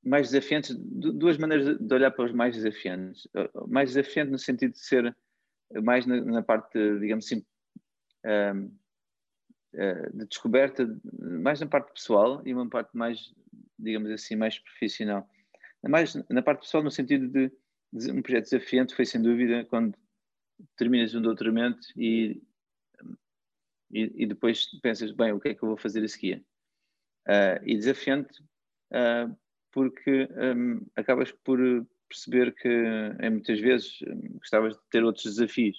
mais 0.03 0.29
desafiantes, 0.29 0.75
duas 0.77 1.37
maneiras 1.37 1.77
de 1.79 1.93
olhar 1.93 2.11
para 2.11 2.25
os 2.25 2.31
mais 2.31 2.55
desafiantes. 2.55 3.27
Mais 3.67 3.93
desafiante 3.93 4.31
no 4.31 4.37
sentido 4.37 4.73
de 4.73 4.79
ser 4.79 5.15
mais 5.83 6.05
na, 6.05 6.21
na 6.21 6.43
parte, 6.43 6.77
digamos 6.99 7.25
assim, 7.25 7.43
um, 8.25 8.71
eh, 9.73 10.09
de 10.13 10.25
descoberta, 10.25 10.87
mais 11.19 11.59
na 11.59 11.67
parte 11.67 11.91
pessoal 11.91 12.41
e 12.45 12.53
uma 12.53 12.69
parte 12.69 12.95
mais, 12.95 13.33
digamos 13.77 14.09
assim, 14.11 14.35
mais 14.35 14.57
profissional. 14.59 15.27
Mais 15.83 16.15
na 16.29 16.41
parte 16.41 16.61
pessoal, 16.61 16.83
no 16.83 16.91
sentido 16.91 17.27
de 17.27 17.51
um 17.95 18.21
projeto 18.21 18.45
desafiante, 18.45 18.95
foi 18.95 19.05
sem 19.05 19.21
dúvida 19.21 19.65
quando 19.65 19.97
terminas 20.75 21.15
um 21.15 21.21
doutoramento 21.21 21.87
e 21.95 22.41
e, 23.91 24.23
e, 24.23 24.25
depois 24.25 24.65
pensas, 24.81 25.11
bem, 25.11 25.31
o 25.31 25.39
que 25.39 25.49
é 25.49 25.53
que 25.53 25.63
eu 25.63 25.69
vou 25.69 25.77
fazer 25.77 26.03
a 26.03 26.07
seguir? 26.07 26.43
Uh, 27.27 27.63
e 27.63 27.77
desafiante 27.77 28.41
uh, 28.91 29.35
porque 29.71 30.27
um, 30.55 30.85
acabas 30.95 31.31
por 31.31 31.59
perceber 32.07 32.53
que 32.53 32.69
em 33.21 33.29
muitas 33.29 33.59
vezes 33.59 33.99
um, 34.03 34.37
gostavas 34.37 34.73
de 34.73 34.79
ter 34.89 35.03
outros 35.03 35.25
desafios, 35.25 35.77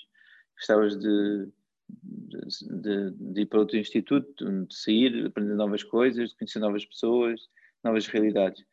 gostavas 0.56 0.98
de, 0.98 1.48
de, 1.88 3.10
de, 3.12 3.40
ir 3.42 3.46
para 3.46 3.60
outro 3.60 3.76
instituto, 3.76 4.64
de 4.64 4.74
sair, 4.74 5.26
aprender 5.26 5.54
novas 5.54 5.82
coisas, 5.82 6.30
de 6.30 6.36
conhecer 6.36 6.58
novas 6.58 6.84
pessoas, 6.84 7.40
novas 7.84 8.06
realidades. 8.06 8.64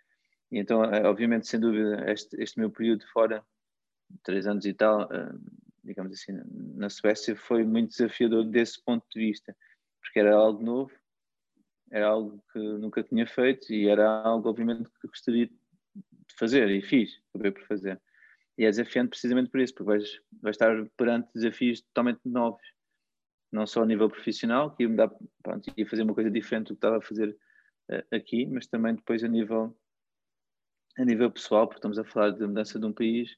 E 0.53 0.59
então, 0.59 0.83
ah, 0.83 1.09
obviamente, 1.09 1.47
sem 1.47 1.59
dúvida, 1.59 2.09
este, 2.11 2.39
este 2.41 2.59
meu 2.59 2.69
período 2.69 3.03
fora, 3.07 3.43
três 4.23 4.45
anos 4.45 4.65
e 4.65 4.73
tal, 4.73 5.09
digamos 5.83 6.13
assim, 6.13 6.33
na 6.75 6.89
Suécia 6.89 7.35
foi 7.35 7.63
muito 7.63 7.89
desafiador 7.89 8.45
desse 8.45 8.79
ponto 8.83 9.03
de 9.11 9.19
vista, 9.19 9.55
porque 9.99 10.19
era 10.19 10.35
algo 10.35 10.63
novo, 10.63 10.91
era 11.91 12.07
algo 12.07 12.43
que 12.53 12.59
nunca 12.59 13.03
tinha 13.03 13.25
feito 13.25 13.73
e 13.73 13.87
era 13.87 14.07
algo, 14.07 14.47
obviamente, 14.47 14.89
que 15.01 15.07
gostaria 15.07 15.47
de 15.47 16.35
fazer 16.37 16.69
e 16.69 16.83
fiz, 16.83 17.19
acabei 17.29 17.51
por 17.51 17.63
fazer. 17.63 17.99
E 18.55 18.65
é 18.65 18.69
desafiante 18.69 19.09
precisamente 19.09 19.49
por 19.49 19.59
isso, 19.59 19.73
porque 19.73 19.91
vais, 19.91 20.21
vais 20.39 20.55
estar 20.55 20.85
perante 20.95 21.29
desafios 21.33 21.81
totalmente 21.81 22.21
novos, 22.25 22.61
não 23.51 23.65
só 23.65 23.81
a 23.81 23.85
nível 23.87 24.07
profissional, 24.07 24.75
que 24.75 24.83
ia, 24.83 24.89
mudar, 24.89 25.11
pronto, 25.41 25.71
ia 25.75 25.87
fazer 25.87 26.03
uma 26.03 26.13
coisa 26.13 26.29
diferente 26.29 26.67
do 26.67 26.75
que 26.75 26.77
estava 26.77 26.97
a 26.97 27.01
fazer 27.01 27.35
uh, 27.91 28.15
aqui, 28.15 28.45
mas 28.45 28.67
também 28.67 28.93
depois 28.93 29.23
a 29.23 29.27
nível, 29.27 29.75
a 30.97 31.05
nível 31.05 31.31
pessoal, 31.31 31.67
porque 31.67 31.79
estamos 31.79 31.97
a 31.97 32.03
falar 32.03 32.31
de 32.31 32.45
mudança 32.45 32.79
de 32.79 32.85
um 32.85 32.93
país, 32.93 33.31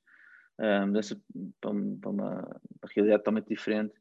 uh, 0.59 0.85
mudança 0.85 1.19
para, 1.61 1.71
uma, 1.71 2.61
realidade 2.93 3.19
totalmente 3.19 3.47
diferente, 3.47 3.93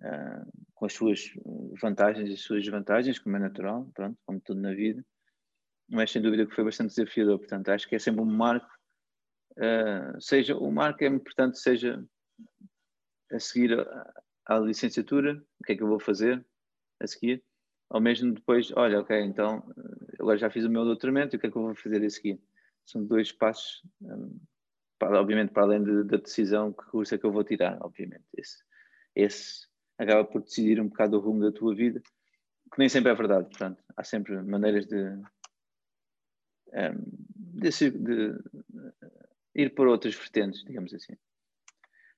uh, 0.00 0.50
com 0.74 0.86
as 0.86 0.92
suas 0.92 1.32
vantagens 1.80 2.28
e 2.30 2.32
as 2.34 2.40
suas 2.40 2.62
desvantagens, 2.62 3.18
como 3.18 3.36
é 3.36 3.38
natural, 3.38 3.88
pronto, 3.94 4.18
como 4.26 4.40
tudo 4.40 4.60
na 4.60 4.74
vida, 4.74 5.04
mas 5.88 6.10
sem 6.10 6.20
dúvida 6.20 6.46
que 6.46 6.54
foi 6.54 6.64
bastante 6.64 6.94
desafiador, 6.94 7.38
portanto 7.38 7.68
acho 7.70 7.88
que 7.88 7.94
é 7.94 7.98
sempre 7.98 8.20
um 8.20 8.26
marco, 8.26 8.68
uh, 9.52 10.20
seja, 10.20 10.56
o 10.56 10.70
marco 10.70 11.02
é 11.04 11.06
importante, 11.06 11.58
seja 11.58 12.04
a 13.30 13.38
seguir 13.38 13.76
à 14.46 14.58
licenciatura, 14.58 15.40
o 15.60 15.64
que 15.64 15.72
é 15.72 15.76
que 15.76 15.82
eu 15.82 15.88
vou 15.88 16.00
fazer 16.00 16.44
a 17.00 17.06
seguir, 17.06 17.44
ou 17.90 18.00
mesmo 18.00 18.34
depois, 18.34 18.70
olha, 18.76 19.00
ok, 19.00 19.18
então 19.20 19.62
agora 20.18 20.36
já 20.36 20.50
fiz 20.50 20.64
o 20.64 20.70
meu 20.70 20.84
doutoramento, 20.84 21.36
o 21.36 21.38
que 21.38 21.46
é 21.46 21.50
que 21.50 21.56
eu 21.56 21.62
vou 21.62 21.74
fazer 21.74 22.04
a 22.04 22.10
seguir? 22.10 22.40
São 22.88 23.04
dois 23.04 23.30
passos 23.30 23.82
um, 24.00 24.40
para, 24.98 25.20
obviamente 25.20 25.52
para 25.52 25.64
além 25.64 25.84
de, 25.84 26.04
da 26.04 26.16
decisão 26.16 26.72
que 26.72 26.86
curso 26.86 27.14
é 27.14 27.18
que 27.18 27.26
eu 27.26 27.30
vou 27.30 27.44
tirar, 27.44 27.76
obviamente. 27.82 28.24
Esse, 28.34 28.64
esse 29.14 29.68
acaba 29.98 30.24
por 30.24 30.42
decidir 30.42 30.80
um 30.80 30.88
bocado 30.88 31.18
o 31.18 31.20
rumo 31.20 31.42
da 31.42 31.52
tua 31.52 31.74
vida, 31.74 32.00
que 32.00 32.78
nem 32.78 32.88
sempre 32.88 33.12
é 33.12 33.14
verdade, 33.14 33.46
portanto, 33.50 33.84
há 33.94 34.02
sempre 34.02 34.40
maneiras 34.40 34.86
de, 34.86 34.96
um, 36.72 37.04
de, 37.60 37.90
de 37.90 38.38
ir 39.54 39.74
por 39.74 39.86
outras 39.86 40.14
vertentes, 40.14 40.64
digamos 40.64 40.94
assim. 40.94 41.14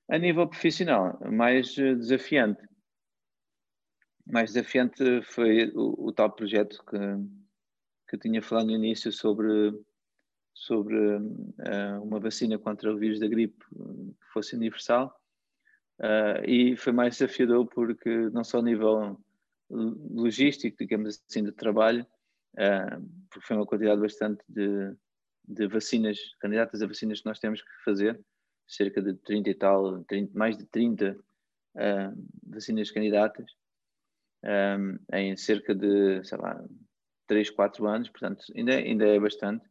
A 0.07 0.17
nível 0.17 0.47
profissional, 0.47 1.19
mais 1.29 1.75
desafiante. 1.75 2.65
Mais 4.25 4.53
desafiante 4.53 5.21
foi 5.23 5.69
o, 5.75 6.07
o 6.07 6.13
tal 6.13 6.31
projeto 6.31 6.81
que, 6.85 6.97
que 8.07 8.15
eu 8.15 8.19
tinha 8.19 8.41
falado 8.41 8.67
no 8.67 8.75
início 8.75 9.11
sobre 9.11 9.73
sobre 10.53 10.95
uh, 10.95 12.01
uma 12.01 12.19
vacina 12.19 12.57
contra 12.57 12.93
o 12.93 12.97
vírus 12.97 13.19
da 13.19 13.27
gripe 13.27 13.65
que 13.69 14.27
fosse 14.33 14.55
universal. 14.55 15.15
Uh, 15.99 16.43
e 16.45 16.75
foi 16.77 16.91
mais 16.93 17.17
desafiador 17.17 17.67
porque, 17.67 18.09
não 18.31 18.43
só 18.43 18.59
a 18.59 18.63
nível 18.63 19.19
logístico, 19.69 20.77
digamos 20.77 21.21
assim, 21.29 21.43
de 21.43 21.51
trabalho, 21.51 22.05
uh, 22.53 23.01
porque 23.29 23.47
foi 23.47 23.55
uma 23.55 23.65
quantidade 23.65 24.01
bastante 24.01 24.43
de, 24.47 24.95
de 25.47 25.67
vacinas, 25.67 26.17
candidatas 26.39 26.81
a 26.81 26.87
vacinas 26.87 27.21
que 27.21 27.27
nós 27.27 27.39
temos 27.39 27.61
que 27.61 27.83
fazer, 27.85 28.19
cerca 28.67 29.01
de 29.01 29.13
30 29.15 29.49
e 29.49 29.55
tal, 29.55 30.03
30, 30.05 30.37
mais 30.37 30.57
de 30.57 30.65
30 30.65 31.17
vacinas 32.43 32.91
candidatas, 32.91 33.45
um, 34.43 34.97
em 35.13 35.35
cerca 35.37 35.73
de, 35.73 36.23
sei 36.23 36.37
lá, 36.37 36.63
3, 37.27 37.49
4 37.51 37.87
anos, 37.87 38.09
portanto, 38.09 38.43
ainda, 38.55 38.75
ainda 38.75 39.07
é 39.07 39.19
bastante. 39.19 39.70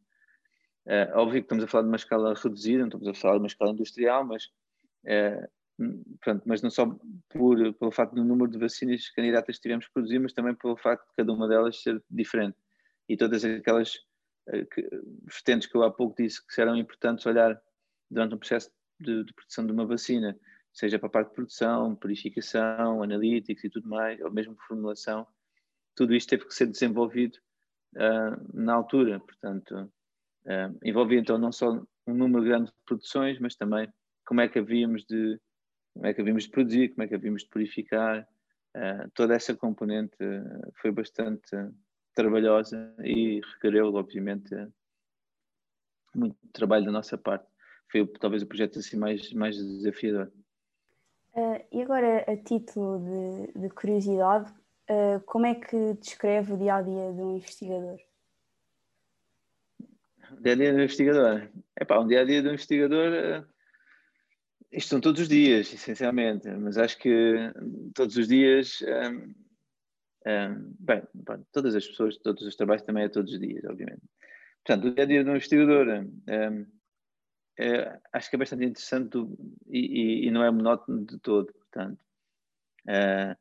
É 0.86 1.12
óbvio 1.14 1.40
que 1.40 1.46
estamos 1.46 1.64
a 1.64 1.66
falar 1.66 1.82
de 1.82 1.88
uma 1.88 1.96
escala 1.96 2.34
reduzida, 2.34 2.78
não 2.78 2.86
estamos 2.86 3.08
a 3.08 3.14
falar 3.14 3.34
de 3.34 3.40
uma 3.40 3.46
escala 3.46 3.70
industrial, 3.72 4.24
mas, 4.24 4.48
é, 5.04 5.48
pronto, 6.20 6.42
mas 6.46 6.62
não 6.62 6.70
só 6.70 6.86
por, 7.28 7.74
pelo 7.74 7.90
facto 7.90 8.14
do 8.14 8.24
número 8.24 8.50
de 8.50 8.58
vacinas 8.58 9.08
candidatas 9.10 9.56
que 9.56 9.62
tivemos 9.62 9.86
que 9.86 9.92
produzir, 9.92 10.18
mas 10.18 10.32
também 10.32 10.54
pelo 10.54 10.76
facto 10.76 11.06
de 11.08 11.16
cada 11.16 11.32
uma 11.32 11.46
delas 11.46 11.80
ser 11.82 12.02
diferente. 12.10 12.56
E 13.08 13.16
todas 13.16 13.44
aquelas 13.44 13.98
que, 14.72 14.88
vertentes 15.24 15.68
que 15.68 15.76
eu 15.76 15.82
há 15.82 15.90
pouco 15.90 16.20
disse 16.20 16.44
que 16.46 16.60
eram 16.60 16.76
importantes 16.76 17.26
olhar 17.26 17.60
durante 18.10 18.34
um 18.34 18.38
processo 18.38 18.70
de, 18.98 19.24
de, 19.24 19.32
produção 19.32 19.66
de 19.66 19.72
uma 19.72 19.86
vacina, 19.86 20.38
seja 20.72 20.98
para 20.98 21.08
a 21.08 21.10
parte 21.10 21.28
de 21.28 21.34
produção, 21.34 21.94
purificação, 21.96 23.02
analíticos 23.02 23.64
e 23.64 23.70
tudo 23.70 23.88
mais, 23.88 24.20
ou 24.20 24.30
mesmo 24.30 24.56
formulação, 24.66 25.26
tudo 25.94 26.14
isto 26.14 26.30
teve 26.30 26.46
que 26.46 26.54
ser 26.54 26.66
desenvolvido 26.66 27.38
uh, 27.96 28.50
na 28.52 28.74
altura. 28.74 29.20
Portanto, 29.20 29.92
Uh, 30.46 30.78
envolvia 30.84 31.18
então 31.18 31.38
não 31.38 31.52
só 31.52 31.70
um 32.06 32.14
número 32.14 32.44
grande 32.44 32.66
de 32.66 32.76
produções, 32.86 33.38
mas 33.38 33.56
também 33.56 33.88
como 34.26 34.40
é 34.40 34.48
que 34.48 34.58
havíamos 34.58 35.04
de 35.04 35.38
como 35.94 36.06
é 36.06 36.14
que 36.14 36.20
havíamos 36.20 36.44
de 36.44 36.50
produzir, 36.50 36.88
como 36.90 37.02
é 37.02 37.08
que 37.08 37.14
havíamos 37.14 37.42
de 37.42 37.48
purificar. 37.48 38.26
Uh, 38.76 39.10
toda 39.14 39.34
essa 39.34 39.54
componente 39.54 40.16
uh, 40.22 40.72
foi 40.80 40.92
bastante 40.92 41.50
trabalhosa 42.14 42.94
e 43.02 43.40
requereu, 43.54 43.92
obviamente, 43.94 44.54
muito 46.14 46.36
trabalho 46.52 46.84
da 46.84 46.92
nossa 46.92 47.18
parte. 47.18 47.46
Foi 47.90 48.06
talvez 48.20 48.42
o 48.42 48.46
projeto 48.46 48.78
assim 48.78 48.96
mais, 48.96 49.32
mais 49.32 49.56
desafiador. 49.56 50.30
Uh, 51.34 51.60
e 51.72 51.82
agora, 51.82 52.24
a 52.28 52.36
título 52.36 53.00
de, 53.00 53.60
de 53.60 53.68
curiosidade, 53.70 54.52
como 55.26 55.46
é 55.46 55.54
que 55.54 55.94
descreve 55.94 56.52
o 56.52 56.58
dia 56.58 56.74
a 56.74 56.82
dia 56.82 57.12
de 57.12 57.20
um 57.20 57.36
investigador? 57.36 58.00
O 60.32 60.42
dia 60.42 60.52
a 60.52 60.56
dia 60.56 60.72
do 60.72 60.80
investigador? 60.80 61.48
É 61.76 61.84
pá, 61.84 61.98
um 61.98 62.06
dia 62.06 62.20
a 62.20 62.24
dia 62.24 62.42
do 62.42 62.50
investigador. 62.50 63.12
Uh, 63.12 63.46
isto 64.72 64.90
são 64.90 65.00
todos 65.00 65.22
os 65.22 65.28
dias, 65.28 65.72
essencialmente, 65.72 66.48
mas 66.48 66.78
acho 66.78 66.98
que 66.98 67.36
todos 67.94 68.16
os 68.16 68.28
dias. 68.28 68.82
Um, 68.82 69.34
um, 70.26 70.74
bem, 70.78 71.02
todas 71.52 71.74
as 71.74 71.86
pessoas, 71.86 72.16
todos 72.18 72.42
os 72.42 72.54
trabalhos 72.54 72.82
também 72.82 73.04
é 73.04 73.08
todos 73.08 73.32
os 73.32 73.40
dias, 73.40 73.64
obviamente. 73.64 74.02
Portanto, 74.64 74.88
o 74.88 74.94
dia 74.94 75.04
a 75.04 75.06
dia 75.06 75.24
do 75.24 75.30
investigador. 75.30 76.06
Um, 76.28 76.66
é, 77.58 78.00
acho 78.12 78.30
que 78.30 78.36
é 78.36 78.38
bastante 78.38 78.64
interessante 78.64 79.18
e, 79.68 79.78
e, 79.78 80.26
e, 80.26 80.30
não 80.30 80.42
é 80.42 80.50
monótono 80.50 81.04
de 81.04 81.18
todo, 81.18 81.52
portanto. 81.52 82.02
É, 82.86 83.36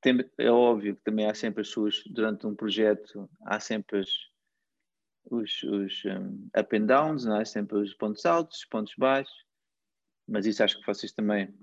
tem, 0.00 0.24
é 0.38 0.50
óbvio 0.50 0.94
que 0.94 1.02
também 1.02 1.28
há 1.28 1.34
sempre 1.34 1.62
as 1.62 1.68
suas, 1.68 2.04
durante 2.06 2.46
um 2.46 2.54
projeto, 2.54 3.28
há 3.40 3.58
sempre 3.58 4.00
as, 4.00 4.08
os, 5.30 5.62
os 5.62 6.04
um, 6.04 6.48
up 6.58 6.76
and 6.76 6.86
downs, 6.86 7.24
não 7.24 7.40
é? 7.40 7.44
sempre 7.44 7.78
os 7.78 7.94
pontos 7.94 8.24
altos, 8.24 8.58
os 8.58 8.64
pontos 8.64 8.94
baixos, 8.96 9.44
mas 10.28 10.46
isso 10.46 10.62
acho 10.62 10.80
que 10.80 10.86
vocês 10.86 11.12
também, 11.12 11.54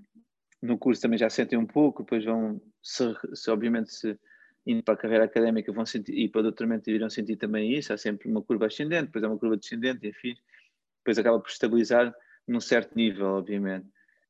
no 0.62 0.78
curso 0.78 1.02
também 1.02 1.18
já 1.18 1.30
sentem 1.30 1.58
um 1.58 1.66
pouco, 1.66 2.04
depois 2.04 2.24
vão, 2.24 2.62
se, 2.82 3.04
se 3.34 3.52
obviamente 3.52 3.94
se 3.94 4.18
indo 4.66 4.82
para 4.84 4.94
a 4.94 4.98
carreira 4.98 5.26
académica 5.26 5.72
vão 5.72 5.86
sentir, 5.86 6.14
e 6.14 6.30
para 6.30 6.40
o 6.40 6.44
doutoramento 6.44 6.90
irão 6.90 7.10
sentir 7.10 7.36
também 7.36 7.74
isso, 7.74 7.92
há 7.92 7.98
sempre 7.98 8.30
uma 8.30 8.42
curva 8.42 8.68
ascendente, 8.68 9.08
depois 9.08 9.24
há 9.24 9.28
uma 9.28 9.38
curva 9.38 9.58
descendente, 9.58 10.08
enfim, 10.08 10.36
depois 11.00 11.18
acaba 11.18 11.40
por 11.40 11.50
estabilizar 11.50 12.14
num 12.48 12.62
certo 12.62 12.96
nível, 12.96 13.28
obviamente. 13.28 13.88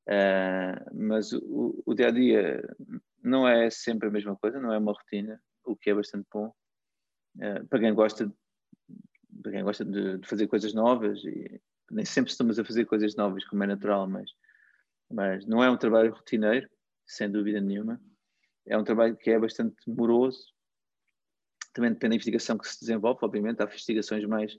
Uh, 0.08 0.84
mas 0.94 1.32
o, 1.32 1.94
dia 1.96 2.08
a 2.08 2.12
dia 2.12 2.76
não 3.24 3.48
é 3.48 3.70
sempre 3.70 4.10
a 4.10 4.12
mesma 4.12 4.36
coisa, 4.36 4.60
não 4.60 4.74
é 4.74 4.78
uma 4.78 4.92
rotina, 4.92 5.42
o 5.64 5.76
que 5.76 5.92
é 5.92 5.94
bastante 5.94 6.28
bom 6.34 6.48
uh, 7.38 7.68
para 7.70 7.80
quem 7.80 7.94
gosta, 7.94 8.30
para 9.44 9.52
quem 9.52 9.64
gosta 9.64 9.86
de, 9.86 10.18
de, 10.18 10.28
fazer 10.28 10.48
coisas 10.48 10.74
novas 10.74 11.24
e 11.24 11.62
nem 11.92 12.06
sempre 12.06 12.32
estamos 12.32 12.58
a 12.58 12.66
fazer 12.66 12.86
coisas 12.86 13.16
novas, 13.16 13.46
como 13.46 13.64
é 13.64 13.68
natural, 13.68 14.08
mas, 14.08 14.32
mas 15.12 15.46
não 15.46 15.64
é 15.64 15.70
um 15.70 15.78
trabalho 15.78 16.14
rotineiro, 16.14 16.68
sem 17.06 17.30
dúvida 17.30 17.62
nenhuma. 17.62 18.02
É 18.66 18.78
um 18.78 18.84
trabalho 18.84 19.16
que 19.18 19.30
é 19.30 19.38
bastante 19.38 19.76
moroso. 19.88 20.48
Também 21.74 21.92
depende 21.92 22.12
da 22.12 22.16
investigação 22.16 22.58
que 22.58 22.68
se 22.68 22.80
desenvolve, 22.80 23.20
obviamente, 23.22 23.62
há 23.62 23.66
investigações 23.66 24.26
mais 24.26 24.58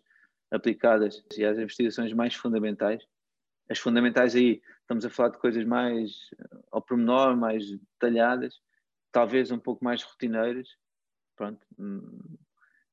aplicadas 0.51 1.25
e 1.37 1.45
às 1.45 1.59
investigações 1.59 2.13
mais 2.13 2.35
fundamentais. 2.35 3.03
As 3.69 3.79
fundamentais 3.79 4.37
aí, 4.37 4.61
estamos 4.83 5.07
a 5.07 5.11
falar 5.11 5.31
de 5.31 5.39
coisas 5.39 5.65
mais 5.65 6.13
ao 6.71 6.83
pormenor, 6.83 7.35
mais 7.35 7.65
detalhadas, 7.71 8.61
talvez 9.11 9.51
um 9.51 9.59
pouco 9.59 9.83
mais 9.83 10.03
rotineiras, 10.03 10.69
pronto. 11.35 11.67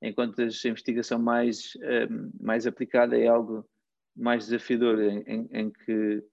Enquanto 0.01 0.39
a 0.41 0.45
investigação 0.45 1.19
mais, 1.19 1.77
hum, 2.09 2.31
mais 2.39 2.65
aplicada 2.65 3.17
é 3.17 3.27
algo 3.27 3.69
mais 4.15 4.45
desafiador, 4.45 4.99
em, 4.99 5.47
em, 5.51 5.69
que 5.69 6.23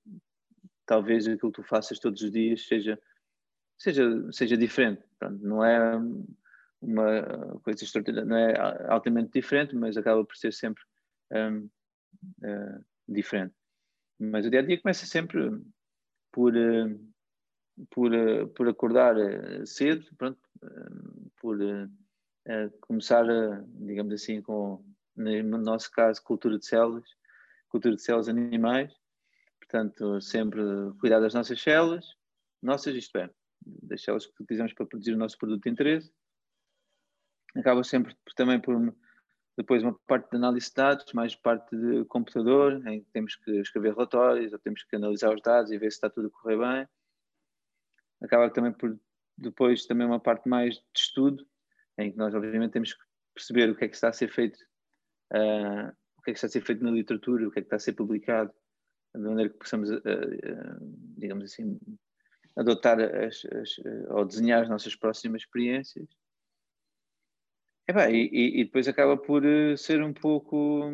talvez 0.87 1.29
aquilo 1.29 1.53
que 1.53 1.63
tu 1.63 1.69
faças 1.69 1.99
todos 1.99 2.23
os 2.23 2.31
dias 2.31 2.67
seja, 2.67 2.99
seja, 3.77 4.33
seja 4.33 4.57
diferente. 4.57 5.03
Pronto, 5.19 5.45
não 5.45 5.65
é 5.65 5.97
uma 6.81 7.61
coisa 7.63 7.85
extraordinária, 7.85 8.25
não 8.25 8.37
é 8.37 8.87
altamente 8.89 9.33
diferente, 9.33 9.75
mas 9.77 9.97
acaba 9.97 10.25
por 10.25 10.37
ser 10.37 10.53
sempre 10.53 10.83
um, 11.33 11.69
uh, 12.43 12.85
diferente. 13.07 13.55
Mas 14.19 14.47
o 14.47 14.51
dia 14.51 14.61
a 14.61 14.63
dia 14.63 14.81
começa 14.81 15.07
sempre 15.07 15.41
por, 16.33 16.57
uh, 16.57 17.13
por, 17.91 18.13
uh, 18.13 18.49
por 18.49 18.69
acordar 18.69 19.15
cedo, 19.67 20.05
pronto, 20.17 20.41
por 21.41 21.59
começar, 22.81 23.25
digamos 23.81 24.15
assim, 24.15 24.41
com, 24.41 24.85
no 25.17 25.59
nosso 25.59 25.91
caso, 25.91 26.23
cultura 26.23 26.59
de 26.59 26.67
células, 26.67 27.09
cultura 27.69 27.97
de 27.97 28.03
células 28.03 28.29
animais, 28.29 28.93
portanto, 29.61 30.21
sempre 30.21 30.61
cuidar 31.01 31.21
das 31.21 31.35
nossas 31.35 31.61
células, 31.61 32.07
nossas, 32.63 32.95
isto 32.95 33.19
é, 33.19 33.31
das 33.65 34.03
células 34.03 34.27
que 34.27 34.43
utilizamos 34.43 34.73
para 34.73 34.87
produzir 34.87 35.13
o 35.13 35.19
nosso 35.19 35.37
produto 35.39 35.63
de 35.63 35.71
interesse. 35.71 36.13
Acaba 37.57 37.83
sempre 37.85 38.17
também 38.37 38.61
por 38.61 38.95
depois 39.57 39.83
uma 39.83 39.99
parte 40.07 40.31
de 40.31 40.37
análise 40.37 40.69
de 40.69 40.75
dados, 40.75 41.13
mais 41.13 41.35
parte 41.35 41.77
de 41.77 42.05
computador, 42.05 42.87
em 42.87 43.03
que 43.03 43.11
temos 43.11 43.35
que 43.35 43.51
escrever 43.61 43.93
relatórios, 43.93 44.53
ou 44.53 44.59
temos 44.61 44.85
que 44.85 44.95
analisar 44.95 45.35
os 45.35 45.43
dados 45.43 45.73
e 45.73 45.79
ver 45.79 45.91
se 45.91 45.97
está 45.97 46.09
tudo 46.09 46.29
a 46.29 46.31
correr 46.31 46.57
bem. 46.57 46.89
Acaba 48.23 48.51
também 48.51 48.73
por 48.73 48.99
depois 49.37 49.85
também 49.85 50.07
uma 50.07 50.21
parte 50.21 50.49
mais 50.49 50.75
de 50.77 50.83
estudo, 50.97 51.45
em 51.99 52.13
que 52.13 52.19
nós 52.19 52.35
obviamente 52.35 52.73
temos 52.73 52.93
que 52.93 53.05
perceber 53.35 53.71
o 53.71 53.77
que 53.77 53.85
é 53.85 53.89
que 53.89 53.95
está 53.95 54.09
a 54.09 54.13
ser 54.13 54.29
feito, 54.29 54.59
uh, 55.33 55.89
o 56.19 56.23
que 56.23 56.31
é 56.31 56.33
que 56.33 56.39
está 56.39 56.47
a 56.47 56.51
ser 56.51 56.63
feito 56.63 56.83
na 56.83 56.91
literatura, 56.91 57.47
o 57.47 57.51
que 57.51 57.59
é 57.59 57.63
que 57.63 57.67
está 57.67 57.77
a 57.77 57.81
ser 57.81 57.93
publicado, 57.93 58.53
de 59.15 59.21
maneira 59.23 59.51
que 59.51 59.59
possamos, 59.59 59.91
uh, 59.91 59.95
uh, 59.97 61.15
digamos 61.17 61.45
assim, 61.45 61.79
adotar 62.57 63.01
as, 63.01 63.45
as, 63.45 63.79
ou 64.11 64.25
desenhar 64.25 64.63
as 64.63 64.69
nossas 64.69 64.95
próximas 64.97 65.43
experiências. 65.43 66.09
E, 68.11 68.61
e, 68.61 68.65
depois 68.65 68.87
acaba 68.87 69.17
por 69.17 69.43
ser 69.79 70.03
um 70.03 70.13
pouco 70.13 70.85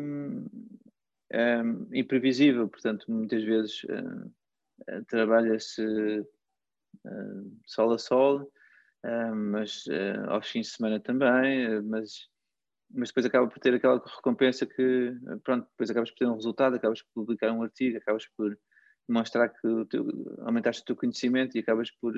um, 1.33 1.87
imprevisível, 1.93 2.69
portanto, 2.69 3.05
muitas 3.11 3.43
vezes 3.43 3.83
uh, 3.83 5.05
trabalha-se 5.07 5.81
uh, 5.81 7.59
sol 7.65 7.93
a 7.93 7.97
sol, 7.97 8.51
uh, 9.05 9.35
mas 9.35 9.85
aos 10.27 10.47
fins 10.49 10.67
de 10.67 10.73
semana 10.73 10.99
também, 10.99 11.81
mas, 11.83 12.27
mas 12.89 13.09
depois 13.09 13.25
acaba 13.25 13.47
por 13.47 13.59
ter 13.59 13.73
aquela 13.73 14.01
recompensa 14.03 14.65
que, 14.65 15.13
pronto, 15.43 15.67
depois 15.69 15.89
acabas 15.89 16.11
por 16.11 16.17
ter 16.17 16.27
um 16.27 16.35
resultado, 16.35 16.75
acabas 16.75 17.01
por 17.01 17.25
publicar 17.25 17.51
um 17.51 17.63
artigo, 17.63 17.97
acabas 17.97 18.27
por 18.37 18.57
mostrar 19.07 19.49
que 19.49 19.85
teu, 19.89 20.07
aumentaste 20.41 20.81
o 20.81 20.85
teu 20.85 20.95
conhecimento 20.95 21.55
e 21.55 21.59
acabas 21.59 21.91
por 21.91 22.13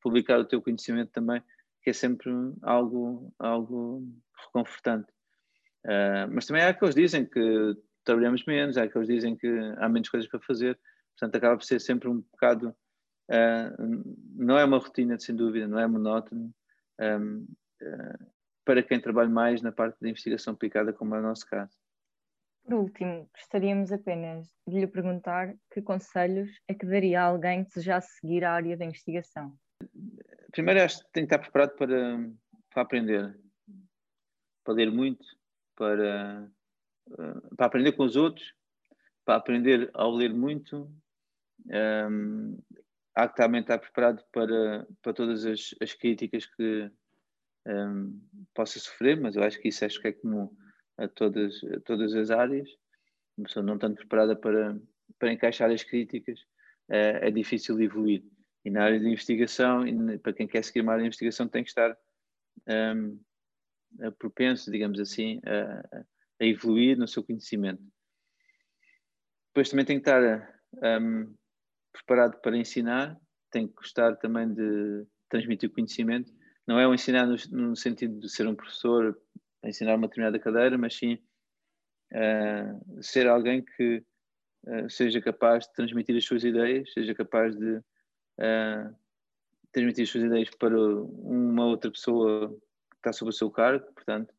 publicar 0.00 0.38
o 0.38 0.44
teu 0.44 0.62
conhecimento 0.62 1.10
também 1.10 1.42
que 1.82 1.90
é 1.90 1.92
sempre 1.92 2.30
algo, 2.62 3.32
algo 3.38 4.06
reconfortante. 4.46 5.10
Uh, 5.84 6.28
mas 6.30 6.46
também 6.46 6.62
há 6.62 6.68
aqueles 6.68 6.94
que 6.94 7.00
dizem 7.00 7.24
que 7.24 7.74
trabalhamos 8.04 8.44
menos, 8.44 8.76
há 8.76 8.84
aqueles 8.84 9.08
que 9.08 9.14
dizem 9.14 9.36
que 9.36 9.48
há 9.78 9.88
menos 9.88 10.08
coisas 10.08 10.28
para 10.28 10.40
fazer, 10.40 10.78
portanto 11.18 11.36
acaba 11.36 11.56
por 11.56 11.64
ser 11.64 11.80
sempre 11.80 12.08
um 12.08 12.20
bocado, 12.20 12.74
uh, 13.30 14.16
não 14.34 14.58
é 14.58 14.64
uma 14.64 14.78
rotina 14.78 15.18
sem 15.18 15.34
dúvida, 15.34 15.66
não 15.66 15.78
é 15.78 15.86
monótono, 15.86 16.52
um, 17.00 17.46
uh, 17.82 18.26
para 18.64 18.82
quem 18.82 19.00
trabalha 19.00 19.30
mais 19.30 19.62
na 19.62 19.72
parte 19.72 19.98
da 20.00 20.08
investigação 20.08 20.54
aplicada, 20.54 20.92
como 20.92 21.14
é 21.14 21.18
o 21.18 21.22
nosso 21.22 21.46
caso. 21.46 21.76
Por 22.64 22.74
último, 22.74 23.28
gostaríamos 23.34 23.90
apenas 23.90 24.48
de 24.66 24.80
lhe 24.80 24.86
perguntar 24.86 25.54
que 25.72 25.80
conselhos 25.80 26.50
é 26.68 26.74
que 26.74 26.86
daria 26.86 27.22
a 27.22 27.24
alguém 27.24 27.64
que 27.64 27.70
desejasse 27.70 28.18
seguir 28.20 28.44
a 28.44 28.52
área 28.52 28.76
da 28.76 28.84
investigação? 28.84 29.56
primeiro 30.52 30.82
acho 30.82 30.98
que 30.98 31.12
tem 31.12 31.26
que 31.26 31.34
estar 31.34 31.38
preparado 31.38 31.76
para, 31.76 32.30
para 32.70 32.82
aprender, 32.82 33.38
para 34.64 34.74
ler 34.74 34.90
muito, 34.90 35.24
para, 35.76 36.50
eh, 37.18 37.56
para 37.56 37.66
aprender 37.66 37.92
com 37.92 38.04
os 38.04 38.16
outros, 38.16 38.54
para 39.24 39.36
aprender 39.36 39.90
ao 39.94 40.10
ler 40.10 40.32
muito. 40.34 40.90
Um, 41.66 42.58
há 43.22 43.28
que 43.28 43.36
também 43.36 43.60
estar 43.60 43.78
preparado 43.78 44.24
para, 44.32 44.86
para 45.02 45.12
todas 45.12 45.44
as, 45.44 45.74
as 45.80 45.92
críticas 45.92 46.46
que 46.46 46.90
um, 47.66 48.20
possa 48.54 48.78
sofrer, 48.78 49.20
mas 49.20 49.36
eu 49.36 49.42
acho 49.42 49.60
que 49.60 49.68
isso 49.68 49.84
acho 49.84 50.00
que 50.00 50.08
é 50.08 50.12
comum 50.12 50.50
a 50.96 51.06
todas, 51.08 51.62
a 51.64 51.80
todas 51.80 52.14
as 52.14 52.30
áreas. 52.30 52.68
Uma 53.36 53.46
pessoa 53.46 53.64
não 53.64 53.78
tanto 53.78 53.96
preparada 53.96 54.34
para, 54.34 54.78
para 55.18 55.32
encaixar 55.32 55.70
as 55.70 55.82
críticas, 55.82 56.40
é, 56.88 57.28
é 57.28 57.30
difícil 57.30 57.80
evoluir. 57.80 58.24
E 58.64 58.70
na 58.70 58.84
área 58.84 58.98
de 58.98 59.06
investigação, 59.06 59.84
para 60.22 60.32
quem 60.32 60.46
quer 60.46 60.62
seguir 60.64 60.80
uma 60.80 60.92
área 60.92 61.02
de 61.02 61.08
investigação, 61.08 61.48
tem 61.48 61.62
que 61.62 61.70
estar 61.70 61.96
um, 62.68 63.18
propenso, 64.18 64.70
digamos 64.70 65.00
assim, 65.00 65.40
a, 65.44 65.98
a, 66.40 66.44
evoluir 66.44 66.98
no 66.98 67.08
seu 67.08 67.22
conhecimento. 67.22 67.82
Depois 69.48 69.68
também 69.68 69.84
tem 69.84 70.00
que 70.00 70.08
estar 70.08 70.60
um, 71.00 71.34
preparado 71.92 72.40
para 72.40 72.56
ensinar, 72.56 73.16
tem 73.50 73.66
que 73.66 73.74
gostar 73.74 74.16
também 74.16 74.52
de 74.52 75.06
transmitir 75.28 75.70
conhecimento. 75.70 76.32
Não 76.66 76.78
é 76.78 76.86
o 76.86 76.94
ensinar 76.94 77.26
no, 77.26 77.36
no 77.50 77.76
sentido 77.76 78.20
de 78.20 78.28
ser 78.28 78.46
um 78.46 78.54
professor, 78.54 79.18
ensinar 79.64 79.94
uma 79.96 80.06
determinada 80.06 80.38
cadeira, 80.38 80.78
mas 80.78 80.96
sim 80.96 81.18
uh, 82.12 83.02
ser 83.02 83.26
alguém 83.26 83.62
que 83.62 84.04
uh, 84.66 84.88
seja 84.88 85.20
capaz 85.20 85.66
de 85.66 85.72
transmitir 85.72 86.16
as 86.16 86.24
suas 86.24 86.44
ideias, 86.44 86.92
seja 86.92 87.14
capaz 87.14 87.56
de 87.56 87.76
uh, 87.76 88.96
transmitir 89.72 90.04
as 90.04 90.10
suas 90.10 90.24
ideias 90.24 90.50
para 90.50 90.76
uma 90.78 91.64
outra 91.66 91.90
pessoa 91.90 92.48
que 92.90 92.96
está 92.96 93.12
sob 93.12 93.30
o 93.30 93.32
seu 93.32 93.50
cargo, 93.50 93.86
portanto, 93.92 94.34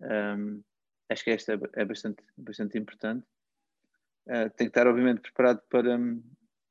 um, 0.00 0.62
acho 1.08 1.24
que 1.24 1.30
esta 1.30 1.54
é, 1.54 1.58
é 1.74 1.84
bastante, 1.84 2.22
bastante 2.36 2.78
importante. 2.78 3.24
uh, 4.26 4.50
tem 4.56 4.66
que 4.66 4.70
estar 4.70 4.86
obviamente 4.86 5.20
preparado 5.20 5.60
para, 5.68 5.98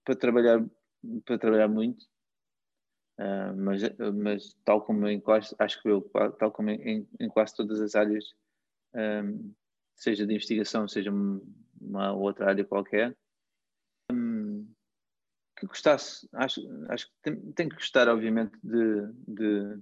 para, 0.04 0.16
trabalhar, 0.16 0.66
para 1.26 1.38
trabalhar 1.38 1.68
muito, 1.68 2.04
uh, 3.20 3.56
mas, 3.56 3.82
mas 4.14 4.54
tal 4.66 4.82
como 4.82 5.08
em 5.08 5.20
quase, 5.20 5.56
acho 5.60 5.82
que 5.82 5.90
eu, 5.90 6.02
tal 6.40 6.52
como 6.52 6.70
em, 6.70 7.08
em 7.20 7.30
quase 7.30 7.56
todas 7.56 7.80
as 7.82 7.96
áreas, 7.96 8.34
um, 8.94 9.54
seja 9.96 10.26
de 10.26 10.34
investigação, 10.34 10.88
seja 10.88 11.12
uma 11.80 12.14
outra 12.14 12.50
área 12.50 12.66
qualquer, 12.66 13.16
um, 14.12 14.68
que 15.58 15.66
gostasse, 15.68 16.28
acho, 16.34 16.62
acho 16.90 17.08
que 17.08 17.14
tem, 17.22 17.52
tem 17.54 17.70
que 17.70 17.76
gostar 17.76 18.08
obviamente 18.08 18.58
de, 18.64 19.08
de, 19.28 19.82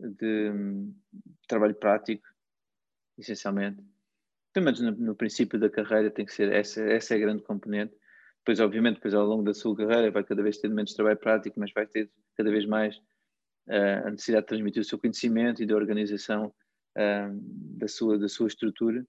de, 0.00 0.52
de 0.52 1.46
trabalho 1.46 1.74
prático, 1.74 2.26
essencialmente 3.16 3.82
pelo 4.54 4.66
menos 4.66 4.80
no, 4.80 4.92
no, 4.92 5.14
princípio 5.16 5.58
da 5.58 5.68
carreira 5.68 6.10
tem 6.10 6.24
que 6.24 6.32
ser 6.32 6.50
essa, 6.52 6.80
essa 6.80 7.12
é 7.12 7.16
a 7.16 7.20
grande 7.20 7.42
componente. 7.42 7.92
Depois, 8.44 8.60
obviamente, 8.60 8.96
depois 8.96 9.14
ao 9.14 9.24
longo 9.24 9.42
da 9.42 9.54
sua 9.54 9.74
carreira 9.74 10.10
vai 10.10 10.22
cada 10.22 10.42
vez 10.42 10.58
ter 10.58 10.68
menos 10.68 10.92
trabalho 10.92 11.18
prático, 11.18 11.58
mas 11.58 11.72
vai 11.72 11.86
ter 11.86 12.10
cada 12.36 12.50
vez 12.50 12.66
mais 12.66 12.96
uh, 13.68 14.06
a 14.06 14.10
necessidade 14.10 14.44
de 14.44 14.48
transmitir 14.48 14.82
o 14.82 14.84
seu 14.84 14.98
conhecimento 14.98 15.62
e 15.62 15.66
da 15.66 15.74
organização 15.74 16.46
uh, 16.46 17.78
da, 17.78 17.88
sua, 17.88 18.18
da 18.18 18.28
sua 18.28 18.48
estrutura. 18.48 19.06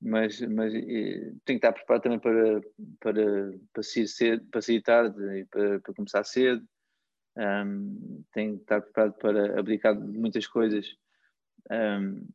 Mas, 0.00 0.40
mas 0.42 0.72
tem 0.72 1.34
que 1.44 1.54
estar 1.54 1.72
preparado 1.72 2.02
também 2.02 2.20
para, 2.20 2.60
para, 3.00 3.58
para, 3.72 3.82
sair, 3.82 4.06
cedo, 4.06 4.46
para 4.46 4.62
sair 4.62 4.80
tarde 4.80 5.20
e 5.40 5.44
para, 5.46 5.80
para 5.80 5.94
começar 5.94 6.22
cedo. 6.22 6.64
Um, 7.36 8.24
tem 8.32 8.56
que 8.56 8.62
estar 8.62 8.80
preparado 8.80 9.14
para 9.14 9.58
abdicar 9.58 9.96
de 9.96 10.18
muitas 10.18 10.46
coisas 10.46 10.96
um, 11.70 12.28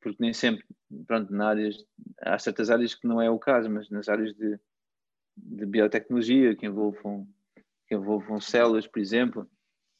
porque 0.00 0.16
nem 0.18 0.32
sempre, 0.32 0.64
pronto, 1.06 1.32
na 1.32 1.48
áreas, 1.48 1.76
há 2.22 2.38
certas 2.38 2.70
áreas 2.70 2.94
que 2.94 3.06
não 3.06 3.20
é 3.20 3.30
o 3.30 3.38
caso, 3.38 3.70
mas 3.70 3.90
nas 3.90 4.08
áreas 4.08 4.34
de, 4.34 4.58
de 5.42 5.66
biotecnologia 5.66 6.54
que 6.54 6.66
envolvam, 6.66 7.26
que 7.86 7.94
envolvam 7.94 8.40
células, 8.40 8.86
por 8.86 9.00
exemplo, 9.00 9.50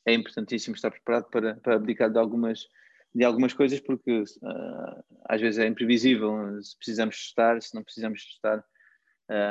é 0.06 0.14
importantíssimo 0.14 0.74
estar 0.74 0.90
preparado 0.90 1.28
para, 1.30 1.56
para 1.56 1.76
abdicar 1.76 2.10
de 2.10 2.18
algumas, 2.18 2.68
de 3.14 3.24
algumas 3.24 3.52
coisas, 3.52 3.80
porque 3.80 4.20
uh, 4.20 5.04
às 5.24 5.40
vezes 5.40 5.58
é 5.58 5.66
imprevisível 5.66 6.62
se 6.62 6.76
precisamos 6.76 7.16
estar, 7.16 7.60
se 7.60 7.74
não 7.74 7.82
precisamos 7.82 8.20
estar 8.20 8.64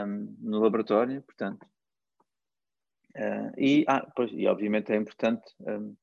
um, 0.08 0.36
no 0.40 0.60
laboratório, 0.60 1.22
portanto. 1.22 1.66
Uh, 3.16 3.52
e, 3.58 3.86
ah, 3.88 4.08
pois, 4.16 4.32
e 4.34 4.48
obviamente 4.48 4.92
é 4.92 4.96
importante 4.96 5.44
um, 5.60 5.96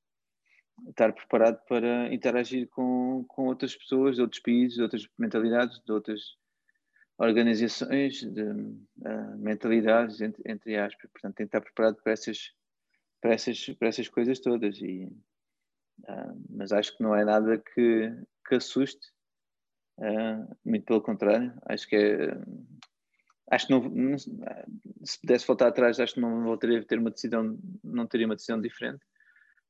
estar 0.88 1.12
preparado 1.12 1.61
para 1.66 2.12
interagir 2.12 2.68
com, 2.68 3.25
com 3.29 3.46
outras 3.46 3.75
pessoas 3.75 4.18
outros 4.18 4.40
países, 4.40 4.79
outras 4.79 5.09
mentalidades, 5.18 5.81
de 5.85 5.92
outras 5.92 6.37
organizações, 7.18 8.20
de 8.20 8.42
uh, 8.42 9.38
mentalidades, 9.38 10.20
entre, 10.20 10.42
entre 10.50 10.76
aspas. 10.76 11.11
Portanto, 11.11 11.35
tem 11.35 11.46
que 11.46 11.57
estar 11.57 11.61
preparado 11.61 11.96
para 12.02 12.12
essas, 12.12 12.52
para 13.20 13.35
essas, 13.35 13.66
para 13.79 13.88
essas 13.88 14.09
coisas 14.09 14.38
todas. 14.40 14.76
E, 14.79 15.07
uh, 16.09 16.44
mas 16.50 16.72
acho 16.72 16.96
que 16.96 17.02
não 17.02 17.14
é 17.14 17.24
nada 17.24 17.59
que, 17.59 18.12
que 18.46 18.55
assuste, 18.55 19.09
uh, 19.98 20.57
muito 20.64 20.85
pelo 20.85 21.02
contrário. 21.02 21.52
Acho 21.66 21.88
que 21.88 21.96
é. 21.96 22.40
Acho 23.48 23.68
que 23.68 23.72
não, 23.72 24.18
se 24.18 25.20
pudesse 25.20 25.46
voltar 25.46 25.68
atrás, 25.68 26.00
acho 26.00 26.14
que 26.14 26.20
não 26.20 26.42
voltaria 26.42 26.81
a 26.81 26.85
ter 26.85 26.98
uma 26.98 27.12
decisão, 27.12 27.57
não 27.85 28.05
teria 28.05 28.26
uma 28.26 28.35
decisão 28.35 28.61
diferente 28.61 29.07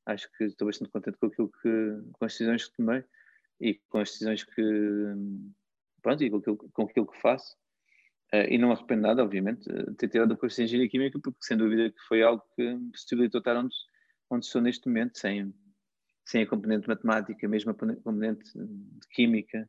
acho 0.06 0.30
que 0.36 0.44
estou 0.44 0.66
bastante 0.66 0.90
contente 0.90 1.18
com 1.18 1.26
aquilo 1.26 1.50
que 1.60 2.12
com 2.12 2.24
as 2.24 2.32
decisões 2.32 2.66
que 2.66 2.76
tomei 2.76 3.04
e 3.60 3.74
com 3.88 3.98
as 3.98 4.10
decisões 4.10 4.44
que 4.44 4.62
pronto, 6.06 6.22
e 6.22 6.30
com 6.30 6.36
aquilo, 6.36 6.56
com 6.56 6.82
aquilo 6.82 7.06
que 7.06 7.20
faço. 7.20 7.56
Uh, 8.32 8.46
e 8.48 8.58
não 8.58 8.70
arrependo 8.70 9.02
nada, 9.02 9.24
obviamente, 9.24 9.68
de 9.68 9.94
ter 9.96 10.08
tirado 10.08 10.32
o 10.32 10.36
curso 10.36 10.56
de 10.56 10.62
Engenharia 10.62 10.88
Química 10.88 11.18
porque 11.20 11.38
sem 11.40 11.56
dúvida 11.56 11.90
que 11.90 12.00
foi 12.06 12.22
algo 12.22 12.42
que 12.54 12.74
me 12.74 12.90
possibilitou 12.92 13.40
estar 13.40 13.56
onde, 13.56 13.74
onde 14.30 14.46
estou 14.46 14.62
neste 14.62 14.86
momento, 14.86 15.18
sem, 15.18 15.52
sem 16.24 16.42
a 16.42 16.46
componente 16.46 16.86
matemática, 16.86 17.48
mesmo 17.48 17.72
a 17.72 17.74
componente 17.74 18.52
de 18.54 19.08
química, 19.10 19.68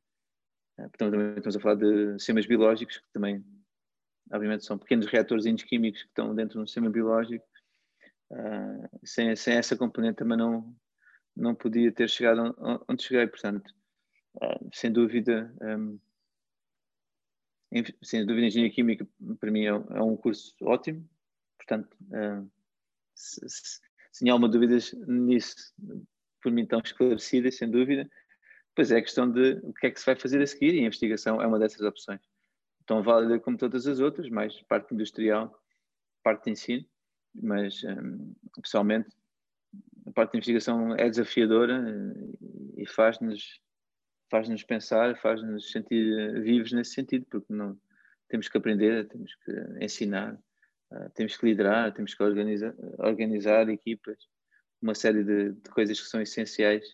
uh, 0.80 0.90
portanto 0.90 1.12
também 1.12 1.38
estamos 1.38 1.56
a 1.56 1.60
falar 1.60 1.76
de 1.76 2.14
sistemas 2.14 2.46
biológicos 2.46 2.98
que 2.98 3.12
também 3.12 3.44
obviamente 4.32 4.66
são 4.66 4.78
pequenos 4.78 5.08
reatores 5.08 5.46
químicos 5.64 6.04
que 6.04 6.10
estão 6.10 6.36
dentro 6.36 6.58
de 6.58 6.64
um 6.64 6.68
sistema 6.68 6.90
biológico. 6.90 7.46
Uh, 8.32 8.90
sem, 9.04 9.36
sem 9.36 9.56
essa 9.56 9.76
componente 9.76 10.18
também 10.18 10.38
não, 10.38 10.76
não 11.36 11.56
podia 11.56 11.92
ter 11.92 12.08
chegado 12.10 12.56
onde 12.88 13.04
cheguei, 13.04 13.26
portanto, 13.26 13.74
sem 14.74 14.92
dúvida, 14.92 15.52
um, 15.62 16.00
sem 18.02 18.26
dúvida, 18.26 18.48
Engenharia 18.48 18.74
Química 18.74 19.08
para 19.40 19.52
mim 19.52 19.66
é, 19.66 19.70
é 19.70 20.02
um 20.02 20.16
curso 20.16 20.56
ótimo, 20.62 21.08
portanto, 21.58 21.96
uh, 22.12 22.50
se, 23.14 23.42
se, 24.12 24.30
alguma 24.30 24.50
dúvida 24.50 24.78
nisso, 25.08 25.74
por 26.42 26.52
mim 26.52 26.64
estão 26.64 26.80
esclarecidas, 26.84 27.58
sem 27.58 27.70
dúvida, 27.70 28.10
pois 28.76 28.92
é 28.92 28.98
a 28.98 29.02
questão 29.02 29.30
de 29.30 29.60
o 29.64 29.74
que 29.74 29.88
é 29.88 29.92
que 29.92 30.00
se 30.00 30.06
vai 30.06 30.16
fazer 30.16 30.42
a 30.42 30.48
seguir 30.48 30.74
e 30.74 30.80
a 30.80 30.88
investigação 30.88 31.42
é 31.42 31.48
uma 31.48 31.60
dessas 31.60 31.82
opções. 31.82 32.22
Tão 32.86 33.04
válida 33.04 33.40
como 33.40 33.58
todas 33.58 33.86
as 33.86 34.00
outras, 34.00 34.30
mais 34.30 34.62
parte 34.64 34.94
industrial, 34.94 35.62
parte 36.24 36.46
de 36.46 36.52
ensino, 36.52 36.86
mas 37.34 37.84
um, 37.84 38.34
pessoalmente 38.62 39.10
a 40.06 40.12
parte 40.12 40.32
da 40.34 40.38
investigação 40.38 40.96
é 40.96 41.10
desafiadora 41.10 41.84
eh, 41.86 42.82
e 42.82 42.86
faz-nos 42.88 43.60
faz-nos 44.30 44.64
pensar, 44.64 45.18
faz-nos 45.18 45.72
sentir 45.72 46.42
vivos 46.42 46.72
nesse 46.72 46.94
sentido, 46.94 47.26
porque 47.30 47.54
não 47.54 47.78
temos 48.28 48.48
que 48.50 48.58
aprender, 48.58 49.08
temos 49.08 49.34
que 49.36 49.52
ensinar, 49.84 50.34
uh, 50.92 51.10
temos 51.16 51.38
que 51.38 51.46
liderar, 51.46 51.94
temos 51.94 52.14
que 52.14 52.24
organizar, 52.24 52.74
organizar 53.00 53.70
equipas, 53.70 54.18
uma 54.82 54.94
série 54.94 55.24
de, 55.24 55.54
de 55.54 55.70
coisas 55.70 56.00
que 56.00 56.08
são 56.08 56.22
essenciais 56.22 56.86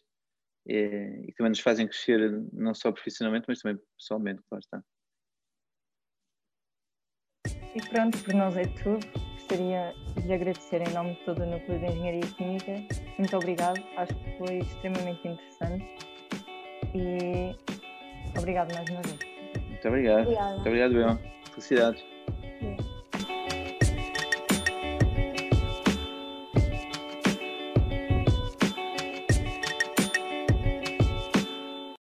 e, 0.66 0.76
e, 0.76 1.26
que 1.28 1.34
também 1.34 1.50
nos 1.50 1.60
fazem 1.60 1.88
crescer 1.88 2.32
não 2.54 2.74
só 2.74 2.92
profissionalmente, 2.92 3.46
mas 3.48 3.60
também 3.60 3.82
pessoalmente, 3.98 4.42
claro 4.48 4.62
está. 4.62 4.84
E 7.76 7.90
pronto, 7.90 8.24
por 8.24 8.34
nós 8.36 8.56
é 8.56 8.68
tudo 8.84 9.34
gostaria 9.34 9.94
de 10.26 10.32
agradecer 10.32 10.82
em 10.88 10.94
nome 10.94 11.16
de 11.16 11.26
todo 11.26 11.42
o 11.44 11.46
Núcleo 11.46 11.78
de 11.78 11.86
Engenharia 11.86 12.22
Química. 12.38 12.72
Muito 13.18 13.36
obrigado, 13.36 13.84
acho 13.98 14.16
que 14.16 14.38
foi 14.38 14.60
extremamente 14.60 15.28
interessante 15.28 16.13
e 16.94 17.56
obrigado 18.38 18.74
mais 18.74 18.90
uma 18.90 19.02
vez. 19.02 19.20
Muito 19.68 19.88
obrigado. 19.88 20.22
Obrigada. 20.22 20.54
Muito 20.54 20.68
obrigado, 20.68 20.94
Bel. 20.94 21.20
Felicidades. 21.52 22.13